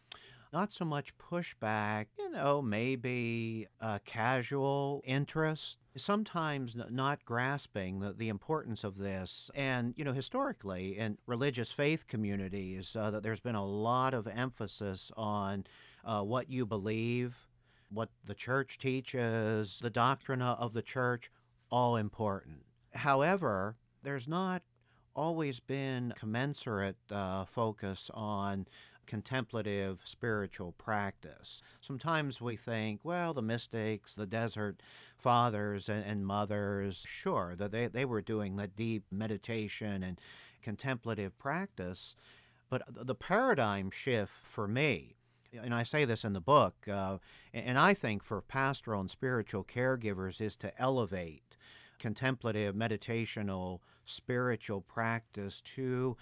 not 0.55 0.71
so 0.71 0.85
much 0.85 1.17
pushback, 1.17 2.05
you 2.17 2.31
know, 2.31 2.61
maybe 2.61 3.67
a 3.81 3.99
casual 4.05 5.01
interest, 5.03 5.79
sometimes 5.97 6.77
not 6.89 7.25
grasping 7.25 7.99
the, 7.99 8.13
the 8.13 8.29
importance 8.29 8.85
of 8.85 8.97
this. 8.97 9.51
And, 9.53 9.93
you 9.97 10.05
know, 10.05 10.13
historically 10.13 10.97
in 10.97 11.17
religious 11.27 11.73
faith 11.73 12.07
communities, 12.07 12.95
uh, 12.95 13.11
that 13.11 13.21
there's 13.21 13.41
been 13.41 13.55
a 13.55 13.65
lot 13.65 14.13
of 14.13 14.27
emphasis 14.27 15.11
on 15.17 15.65
uh, 16.05 16.21
what 16.21 16.49
you 16.49 16.65
believe, 16.65 17.47
what 17.89 18.09
the 18.23 18.35
church 18.35 18.77
teaches, 18.77 19.79
the 19.79 19.89
doctrine 19.89 20.41
of 20.41 20.73
the 20.73 20.81
church, 20.81 21.31
all 21.69 21.95
important. 21.95 22.63
However, 22.93 23.75
there's 24.03 24.27
not 24.27 24.61
always 25.15 25.59
been 25.59 26.13
commensurate 26.15 26.97
uh, 27.11 27.45
focus 27.45 28.11
on 28.13 28.67
contemplative 29.05 29.99
spiritual 30.03 30.71
practice. 30.73 31.61
Sometimes 31.79 32.41
we 32.41 32.55
think, 32.55 33.01
well, 33.03 33.33
the 33.33 33.41
mystics, 33.41 34.15
the 34.15 34.25
desert 34.25 34.81
fathers 35.17 35.87
and, 35.87 36.03
and 36.03 36.25
mothers, 36.25 37.05
sure, 37.07 37.55
that 37.57 37.71
they, 37.71 37.87
they 37.87 38.05
were 38.05 38.21
doing 38.21 38.55
that 38.55 38.75
deep 38.75 39.03
meditation 39.11 40.03
and 40.03 40.19
contemplative 40.61 41.37
practice. 41.37 42.15
But 42.69 42.81
the 42.89 43.15
paradigm 43.15 43.91
shift 43.91 44.33
for 44.43 44.67
me, 44.67 45.14
and 45.63 45.73
I 45.73 45.83
say 45.83 46.05
this 46.05 46.23
in 46.23 46.33
the 46.33 46.41
book, 46.41 46.75
uh, 46.91 47.17
and 47.53 47.77
I 47.77 47.93
think 47.93 48.23
for 48.23 48.41
pastoral 48.41 49.01
and 49.01 49.09
spiritual 49.09 49.63
caregivers, 49.63 50.41
is 50.41 50.55
to 50.57 50.79
elevate 50.81 51.57
contemplative 51.99 52.75
meditational 52.75 53.79
spiritual 54.05 54.81
practice 54.81 55.61
to 55.61 56.17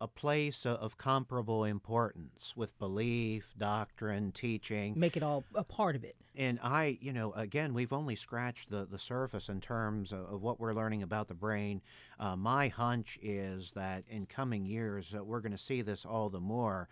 a 0.00 0.06
place 0.06 0.66
of 0.66 0.98
comparable 0.98 1.64
importance 1.64 2.54
with 2.54 2.78
belief, 2.78 3.54
doctrine, 3.56 4.30
teaching. 4.30 4.92
Make 4.96 5.16
it 5.16 5.22
all 5.22 5.44
a 5.54 5.64
part 5.64 5.96
of 5.96 6.04
it. 6.04 6.16
And 6.34 6.58
I, 6.62 6.98
you 7.00 7.14
know, 7.14 7.32
again, 7.32 7.72
we've 7.72 7.94
only 7.94 8.14
scratched 8.14 8.68
the, 8.68 8.84
the 8.84 8.98
surface 8.98 9.48
in 9.48 9.60
terms 9.60 10.12
of, 10.12 10.20
of 10.34 10.42
what 10.42 10.60
we're 10.60 10.74
learning 10.74 11.02
about 11.02 11.28
the 11.28 11.34
brain. 11.34 11.80
Uh, 12.20 12.36
my 12.36 12.68
hunch 12.68 13.18
is 13.22 13.72
that 13.72 14.04
in 14.08 14.26
coming 14.26 14.66
years, 14.66 15.14
uh, 15.16 15.24
we're 15.24 15.40
going 15.40 15.52
to 15.52 15.58
see 15.58 15.80
this 15.80 16.04
all 16.04 16.28
the 16.28 16.40
more 16.40 16.88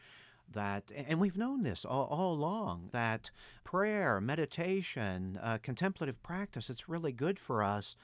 that, 0.50 0.90
and 0.94 1.20
we've 1.20 1.36
known 1.36 1.62
this 1.62 1.84
all, 1.84 2.06
all 2.06 2.32
along, 2.34 2.90
that 2.92 3.30
prayer, 3.64 4.20
meditation, 4.20 5.38
uh, 5.42 5.58
contemplative 5.62 6.22
practice, 6.22 6.70
it's 6.70 6.88
really 6.88 7.12
good 7.12 7.38
for 7.38 7.62
us 7.62 7.96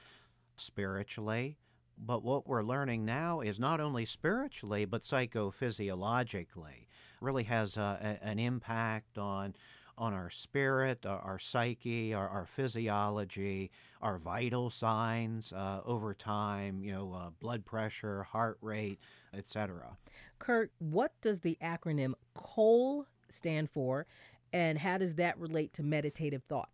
spiritually. 0.55 1.57
But 1.97 2.23
what 2.23 2.47
we're 2.47 2.63
learning 2.63 3.05
now 3.05 3.41
is 3.41 3.59
not 3.59 3.79
only 3.79 4.05
spiritually, 4.05 4.85
but 4.85 5.03
psychophysiologically, 5.03 6.87
really 7.19 7.43
has 7.43 7.77
a, 7.77 8.19
a, 8.23 8.25
an 8.25 8.39
impact 8.39 9.17
on 9.17 9.55
on 9.97 10.13
our 10.13 10.29
spirit, 10.29 11.05
our, 11.05 11.19
our 11.19 11.39
psyche, 11.39 12.13
our, 12.13 12.27
our, 12.27 12.45
physiology, 12.45 13.71
our 14.01 14.17
vital 14.17 14.69
signs 14.69 15.53
uh, 15.53 15.81
over 15.85 16.13
time, 16.13 16.83
you 16.83 16.91
know, 16.91 17.13
uh, 17.13 17.29
blood 17.39 17.65
pressure, 17.65 18.23
heart 18.23 18.57
rate, 18.61 18.99
etc. 19.33 19.97
Kirk, 20.39 20.71
what 20.79 21.13
does 21.21 21.39
the 21.39 21.57
acronym 21.61 22.13
COAL 22.33 23.05
stand 23.29 23.69
for, 23.69 24.05
and 24.51 24.77
how 24.79 24.97
does 24.97 25.15
that 25.15 25.37
relate 25.37 25.73
to 25.73 25.83
meditative 25.83 26.43
thought? 26.43 26.69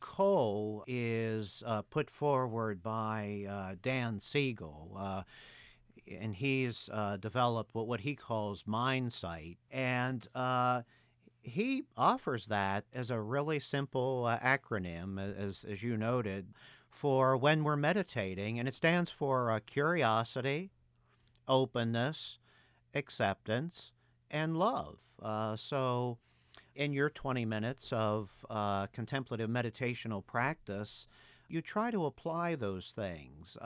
COAL 0.00 0.84
is 0.86 1.62
uh, 1.66 1.82
put 1.82 2.10
forward 2.10 2.82
by 2.82 3.44
uh, 3.48 3.74
Dan 3.80 4.20
Siegel, 4.20 4.96
uh, 4.98 5.22
and 6.10 6.34
he's 6.34 6.88
uh, 6.92 7.16
developed 7.18 7.74
what, 7.74 7.86
what 7.86 8.00
he 8.00 8.16
calls 8.16 8.66
mind 8.66 9.12
sight. 9.12 9.58
And 9.70 10.26
uh, 10.34 10.82
he 11.42 11.84
offers 11.96 12.46
that 12.46 12.84
as 12.92 13.10
a 13.10 13.20
really 13.20 13.58
simple 13.58 14.26
uh, 14.26 14.38
acronym, 14.38 15.18
as, 15.18 15.64
as 15.64 15.82
you 15.82 15.96
noted, 15.96 16.52
for 16.90 17.36
when 17.36 17.64
we're 17.64 17.76
meditating, 17.76 18.58
and 18.58 18.68
it 18.68 18.74
stands 18.74 19.10
for 19.10 19.50
uh, 19.50 19.60
curiosity, 19.64 20.70
openness, 21.48 22.38
acceptance, 22.94 23.92
and 24.30 24.56
love. 24.56 24.98
Uh, 25.22 25.56
so, 25.56 26.18
in 26.74 26.92
your 26.92 27.10
20 27.10 27.44
minutes 27.44 27.92
of 27.92 28.44
uh, 28.48 28.86
contemplative 28.88 29.50
meditational 29.50 30.24
practice, 30.24 31.06
you 31.48 31.60
try 31.60 31.90
to 31.90 32.06
apply 32.06 32.54
those 32.54 32.92
things. 32.92 33.56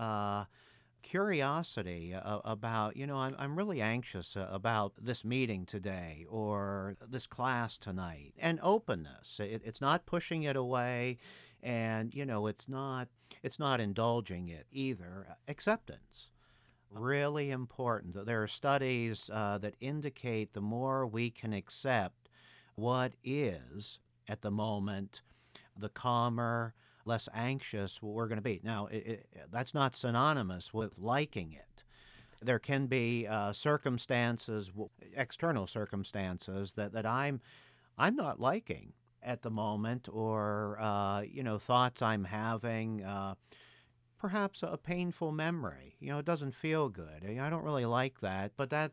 Curiosity 1.04 2.14
uh, 2.14 2.38
about, 2.44 2.96
you 2.96 3.06
know, 3.06 3.16
I'm, 3.16 3.36
I'm 3.38 3.56
really 3.56 3.80
anxious 3.82 4.36
uh, 4.36 4.48
about 4.50 4.94
this 4.98 5.22
meeting 5.22 5.66
today 5.66 6.24
or 6.28 6.96
this 7.06 7.26
class 7.26 7.76
tonight, 7.76 8.32
and 8.38 8.58
openness. 8.62 9.38
It, 9.38 9.60
it's 9.64 9.82
not 9.82 10.06
pushing 10.06 10.44
it 10.44 10.56
away, 10.56 11.18
and 11.62 12.14
you 12.14 12.24
know, 12.24 12.46
it's 12.46 12.68
not 12.68 13.08
it's 13.42 13.58
not 13.58 13.80
indulging 13.80 14.48
it 14.48 14.66
either. 14.72 15.36
Acceptance. 15.46 16.30
Really 16.90 17.50
important. 17.50 18.24
There 18.24 18.42
are 18.42 18.48
studies 18.48 19.28
uh, 19.32 19.58
that 19.58 19.74
indicate 19.80 20.54
the 20.54 20.62
more 20.62 21.06
we 21.06 21.30
can 21.30 21.52
accept 21.52 22.30
what 22.76 23.12
is 23.22 23.98
at 24.26 24.40
the 24.40 24.50
moment, 24.50 25.20
the 25.76 25.90
calmer, 25.90 26.74
less 27.04 27.28
anxious 27.34 28.02
we're 28.02 28.28
going 28.28 28.38
to 28.38 28.42
be. 28.42 28.60
Now, 28.62 28.86
it, 28.86 28.96
it, 28.96 29.28
that's 29.50 29.74
not 29.74 29.94
synonymous 29.94 30.72
with 30.72 30.98
liking 30.98 31.52
it. 31.52 31.84
There 32.42 32.58
can 32.58 32.86
be 32.86 33.26
uh, 33.26 33.52
circumstances, 33.52 34.70
external 35.16 35.66
circumstances 35.66 36.72
that, 36.72 36.92
that 36.92 37.06
I'm, 37.06 37.40
I'm 37.96 38.16
not 38.16 38.40
liking 38.40 38.92
at 39.22 39.42
the 39.42 39.50
moment, 39.50 40.08
or 40.12 40.78
uh, 40.80 41.22
you 41.22 41.42
know, 41.42 41.58
thoughts 41.58 42.02
I'm 42.02 42.24
having. 42.24 43.02
Uh, 43.02 43.34
perhaps 44.18 44.62
a 44.62 44.78
painful 44.78 45.32
memory. 45.32 45.96
You 46.00 46.10
know, 46.10 46.18
it 46.18 46.24
doesn't 46.24 46.54
feel 46.54 46.88
good. 46.88 47.38
I 47.38 47.50
don't 47.50 47.64
really 47.64 47.84
like 47.84 48.20
that, 48.20 48.52
but 48.56 48.70
that 48.70 48.92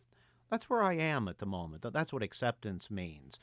that's 0.49 0.69
where 0.69 0.81
I 0.81 0.95
am 0.95 1.29
at 1.29 1.39
the 1.39 1.45
moment. 1.45 1.85
That's 1.93 2.11
what 2.11 2.21
acceptance 2.21 2.91
means. 2.91 3.39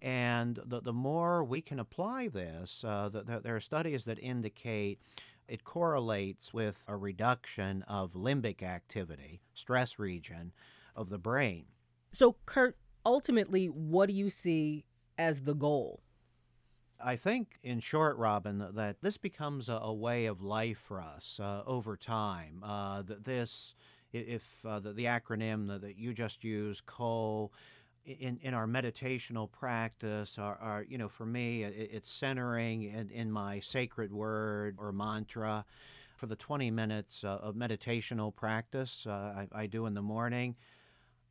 And 0.00 0.60
the, 0.64 0.80
the 0.80 0.92
more 0.92 1.42
we 1.42 1.60
can 1.60 1.78
apply 1.78 2.28
this, 2.28 2.84
uh, 2.86 3.08
the, 3.08 3.22
the, 3.22 3.40
there 3.40 3.56
are 3.56 3.60
studies 3.60 4.04
that 4.04 4.18
indicate 4.18 5.00
it 5.48 5.64
correlates 5.64 6.52
with 6.52 6.84
a 6.86 6.96
reduction 6.96 7.82
of 7.88 8.12
limbic 8.12 8.62
activity, 8.62 9.40
stress 9.54 9.98
region 9.98 10.52
of 10.94 11.08
the 11.08 11.18
brain. 11.18 11.64
So, 12.12 12.36
Kirk, 12.44 12.76
ultimately, 13.04 13.66
what 13.66 14.08
do 14.08 14.14
you 14.14 14.30
see 14.30 14.84
as 15.16 15.42
the 15.42 15.54
goal? 15.54 16.00
I 17.02 17.16
think, 17.16 17.58
in 17.62 17.80
short, 17.80 18.16
Robin, 18.16 18.66
that 18.74 19.02
this 19.02 19.16
becomes 19.16 19.68
a, 19.68 19.74
a 19.74 19.94
way 19.94 20.26
of 20.26 20.42
life 20.42 20.78
for 20.78 21.00
us 21.00 21.38
uh, 21.40 21.62
over 21.66 21.96
time. 21.96 22.62
Uh, 22.62 23.02
that 23.02 23.24
this, 23.24 23.74
if 24.12 24.42
uh, 24.66 24.80
the, 24.80 24.92
the, 24.92 25.04
acronym 25.04 25.68
that, 25.68 25.82
that, 25.82 25.96
you 25.96 26.12
just 26.12 26.42
used, 26.42 26.86
COAL, 26.86 27.52
in, 28.08 28.38
in 28.42 28.54
our 28.54 28.66
meditational 28.66 29.50
practice, 29.50 30.38
our, 30.38 30.56
our 30.56 30.82
you 30.88 30.98
know, 30.98 31.08
for 31.08 31.26
me, 31.26 31.62
it, 31.62 31.90
it's 31.92 32.10
centering 32.10 32.84
in, 32.84 33.10
in 33.10 33.30
my 33.30 33.60
sacred 33.60 34.12
word 34.12 34.76
or 34.78 34.92
mantra. 34.92 35.64
For 36.16 36.26
the 36.26 36.36
20 36.36 36.72
minutes 36.72 37.22
uh, 37.22 37.38
of 37.40 37.54
meditational 37.54 38.34
practice 38.34 39.06
uh, 39.06 39.46
I, 39.52 39.62
I, 39.62 39.66
do 39.66 39.86
in 39.86 39.94
the 39.94 40.02
morning, 40.02 40.56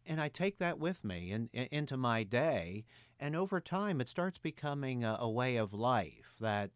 and 0.06 0.22
I 0.22 0.30
take 0.30 0.60
that 0.60 0.80
with 0.80 1.04
me 1.04 1.32
in, 1.32 1.50
in, 1.52 1.68
into 1.72 1.98
my 1.98 2.24
day. 2.24 2.86
And 3.20 3.36
over 3.36 3.60
time, 3.60 4.00
it 4.00 4.08
starts 4.08 4.38
becoming 4.38 5.04
a, 5.04 5.18
a 5.20 5.30
way 5.30 5.58
of 5.58 5.74
life 5.74 6.36
that 6.40 6.72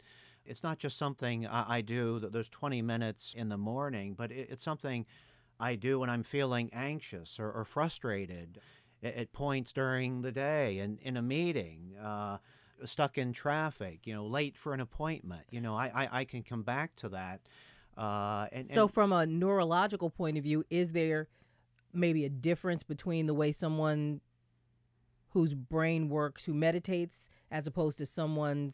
it's 0.46 0.62
not 0.62 0.78
just 0.78 0.98
something 0.98 1.48
I, 1.48 1.78
I 1.78 1.82
do 1.82 2.20
that 2.20 2.34
there's 2.34 2.50
20 2.50 2.82
minutes 2.82 3.34
in 3.38 3.48
the 3.48 3.58
morning, 3.58 4.14
but 4.18 4.30
it, 4.30 4.50
it's 4.52 4.64
something 4.64 5.06
I 5.58 5.76
do 5.76 6.00
when 6.00 6.10
I'm 6.10 6.24
feeling 6.24 6.70
anxious 6.74 7.40
or, 7.40 7.50
or 7.50 7.64
frustrated 7.64 8.60
at 9.04 9.32
points 9.34 9.74
during 9.74 10.22
the 10.22 10.32
day 10.32 10.80
and 10.80 11.00
in 11.00 11.18
a 11.18 11.22
meeting, 11.22 11.96
uh, 12.02 12.38
stuck 12.86 13.18
in 13.18 13.34
traffic, 13.34 14.02
you 14.06 14.14
know, 14.14 14.26
late 14.26 14.58
for 14.58 14.74
an 14.74 14.80
appointment. 14.80 15.44
You 15.50 15.62
know, 15.62 15.76
I, 15.76 15.92
I, 15.94 16.20
I 16.20 16.26
can 16.26 16.44
come 16.44 16.64
back 16.64 16.96
to 16.98 17.10
that. 17.10 17.42
Uh, 17.98 18.48
and, 18.52 18.68
so, 18.68 18.84
and, 18.84 18.94
from 18.94 19.12
a 19.12 19.26
neurological 19.26 20.10
point 20.10 20.38
of 20.38 20.44
view, 20.44 20.64
is 20.70 20.92
there 20.94 21.28
maybe 21.94 22.26
a 22.26 22.30
difference 22.30 22.84
between 22.84 23.26
the 23.26 23.34
way 23.34 23.52
someone 23.52 24.22
whose 25.30 25.54
brain 25.54 26.10
works 26.10 26.46
who 26.46 26.54
meditates 26.54 27.30
as 27.50 27.68
opposed 27.68 27.98
to 27.98 28.06
someone 28.06 28.74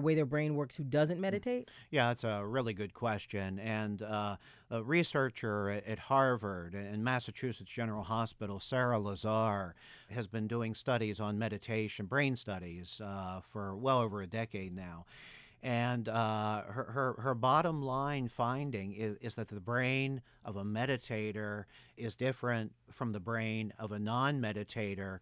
the 0.00 0.06
way 0.06 0.14
their 0.14 0.26
brain 0.26 0.56
works 0.56 0.76
who 0.76 0.84
doesn't 0.84 1.18
mm. 1.18 1.20
meditate? 1.20 1.70
Yeah, 1.90 2.08
that's 2.08 2.24
a 2.24 2.44
really 2.44 2.72
good 2.72 2.94
question. 2.94 3.58
And 3.58 4.02
uh, 4.02 4.36
a 4.70 4.82
researcher 4.82 5.70
at 5.86 5.98
Harvard 5.98 6.74
and 6.74 7.04
Massachusetts 7.04 7.70
General 7.70 8.02
Hospital, 8.02 8.58
Sarah 8.58 8.98
Lazar, 8.98 9.74
has 10.10 10.26
been 10.26 10.46
doing 10.46 10.74
studies 10.74 11.20
on 11.20 11.38
meditation, 11.38 12.06
brain 12.06 12.34
studies, 12.34 13.00
uh, 13.04 13.40
for 13.40 13.76
well 13.76 14.00
over 14.00 14.22
a 14.22 14.26
decade 14.26 14.74
now. 14.74 15.04
And 15.62 16.08
uh, 16.08 16.62
her, 16.62 16.84
her, 16.84 17.22
her 17.22 17.34
bottom 17.34 17.82
line 17.82 18.28
finding 18.28 18.94
is, 18.94 19.18
is 19.20 19.34
that 19.34 19.48
the 19.48 19.60
brain 19.60 20.22
of 20.42 20.56
a 20.56 20.64
meditator 20.64 21.64
is 21.98 22.16
different 22.16 22.72
from 22.90 23.12
the 23.12 23.20
brain 23.20 23.74
of 23.78 23.92
a 23.92 23.98
non 23.98 24.40
meditator, 24.40 25.18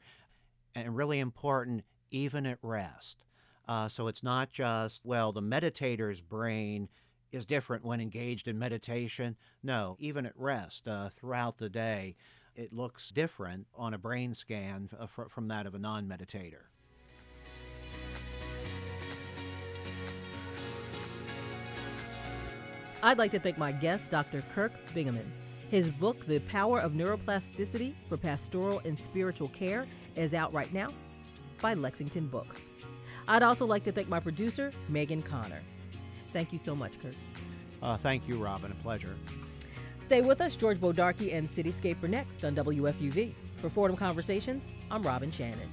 and 0.76 0.94
really 0.94 1.18
important, 1.18 1.82
even 2.12 2.46
at 2.46 2.58
rest. 2.62 3.24
Uh, 3.68 3.86
so 3.88 4.08
it's 4.08 4.22
not 4.22 4.50
just, 4.50 5.02
well, 5.04 5.30
the 5.30 5.42
meditator's 5.42 6.22
brain 6.22 6.88
is 7.30 7.44
different 7.44 7.84
when 7.84 8.00
engaged 8.00 8.48
in 8.48 8.58
meditation. 8.58 9.36
No, 9.62 9.96
even 10.00 10.24
at 10.24 10.32
rest 10.34 10.88
uh, 10.88 11.10
throughout 11.14 11.58
the 11.58 11.68
day, 11.68 12.16
it 12.56 12.72
looks 12.72 13.10
different 13.10 13.66
on 13.74 13.92
a 13.92 13.98
brain 13.98 14.34
scan 14.34 14.88
uh, 14.98 15.06
fr- 15.06 15.28
from 15.28 15.48
that 15.48 15.66
of 15.66 15.74
a 15.74 15.78
non 15.78 16.08
meditator. 16.08 16.64
I'd 23.02 23.18
like 23.18 23.30
to 23.32 23.38
thank 23.38 23.58
my 23.58 23.70
guest, 23.70 24.10
Dr. 24.10 24.42
Kirk 24.54 24.72
Bingaman. 24.92 25.26
His 25.70 25.90
book, 25.90 26.26
The 26.26 26.40
Power 26.40 26.80
of 26.80 26.92
Neuroplasticity 26.92 27.92
for 28.08 28.16
Pastoral 28.16 28.80
and 28.84 28.98
Spiritual 28.98 29.48
Care, 29.48 29.86
is 30.16 30.34
out 30.34 30.52
right 30.52 30.72
now 30.72 30.88
by 31.60 31.74
Lexington 31.74 32.26
Books. 32.26 32.68
I'd 33.28 33.42
also 33.42 33.66
like 33.66 33.84
to 33.84 33.92
thank 33.92 34.08
my 34.08 34.20
producer, 34.20 34.72
Megan 34.88 35.22
Connor. 35.22 35.60
Thank 36.28 36.52
you 36.52 36.58
so 36.58 36.74
much, 36.74 36.98
Kirk. 37.00 37.14
Uh, 37.82 37.96
thank 37.98 38.26
you, 38.26 38.42
Robin. 38.42 38.72
A 38.72 38.74
pleasure. 38.76 39.14
Stay 40.00 40.22
with 40.22 40.40
us. 40.40 40.56
George 40.56 40.78
Bodarky 40.78 41.34
and 41.34 41.48
Cityscape 41.48 42.02
are 42.02 42.08
next 42.08 42.42
on 42.44 42.54
WFUV. 42.54 43.32
For 43.56 43.68
Fordham 43.68 43.96
Conversations, 43.96 44.64
I'm 44.90 45.02
Robin 45.02 45.30
Shannon. 45.30 45.68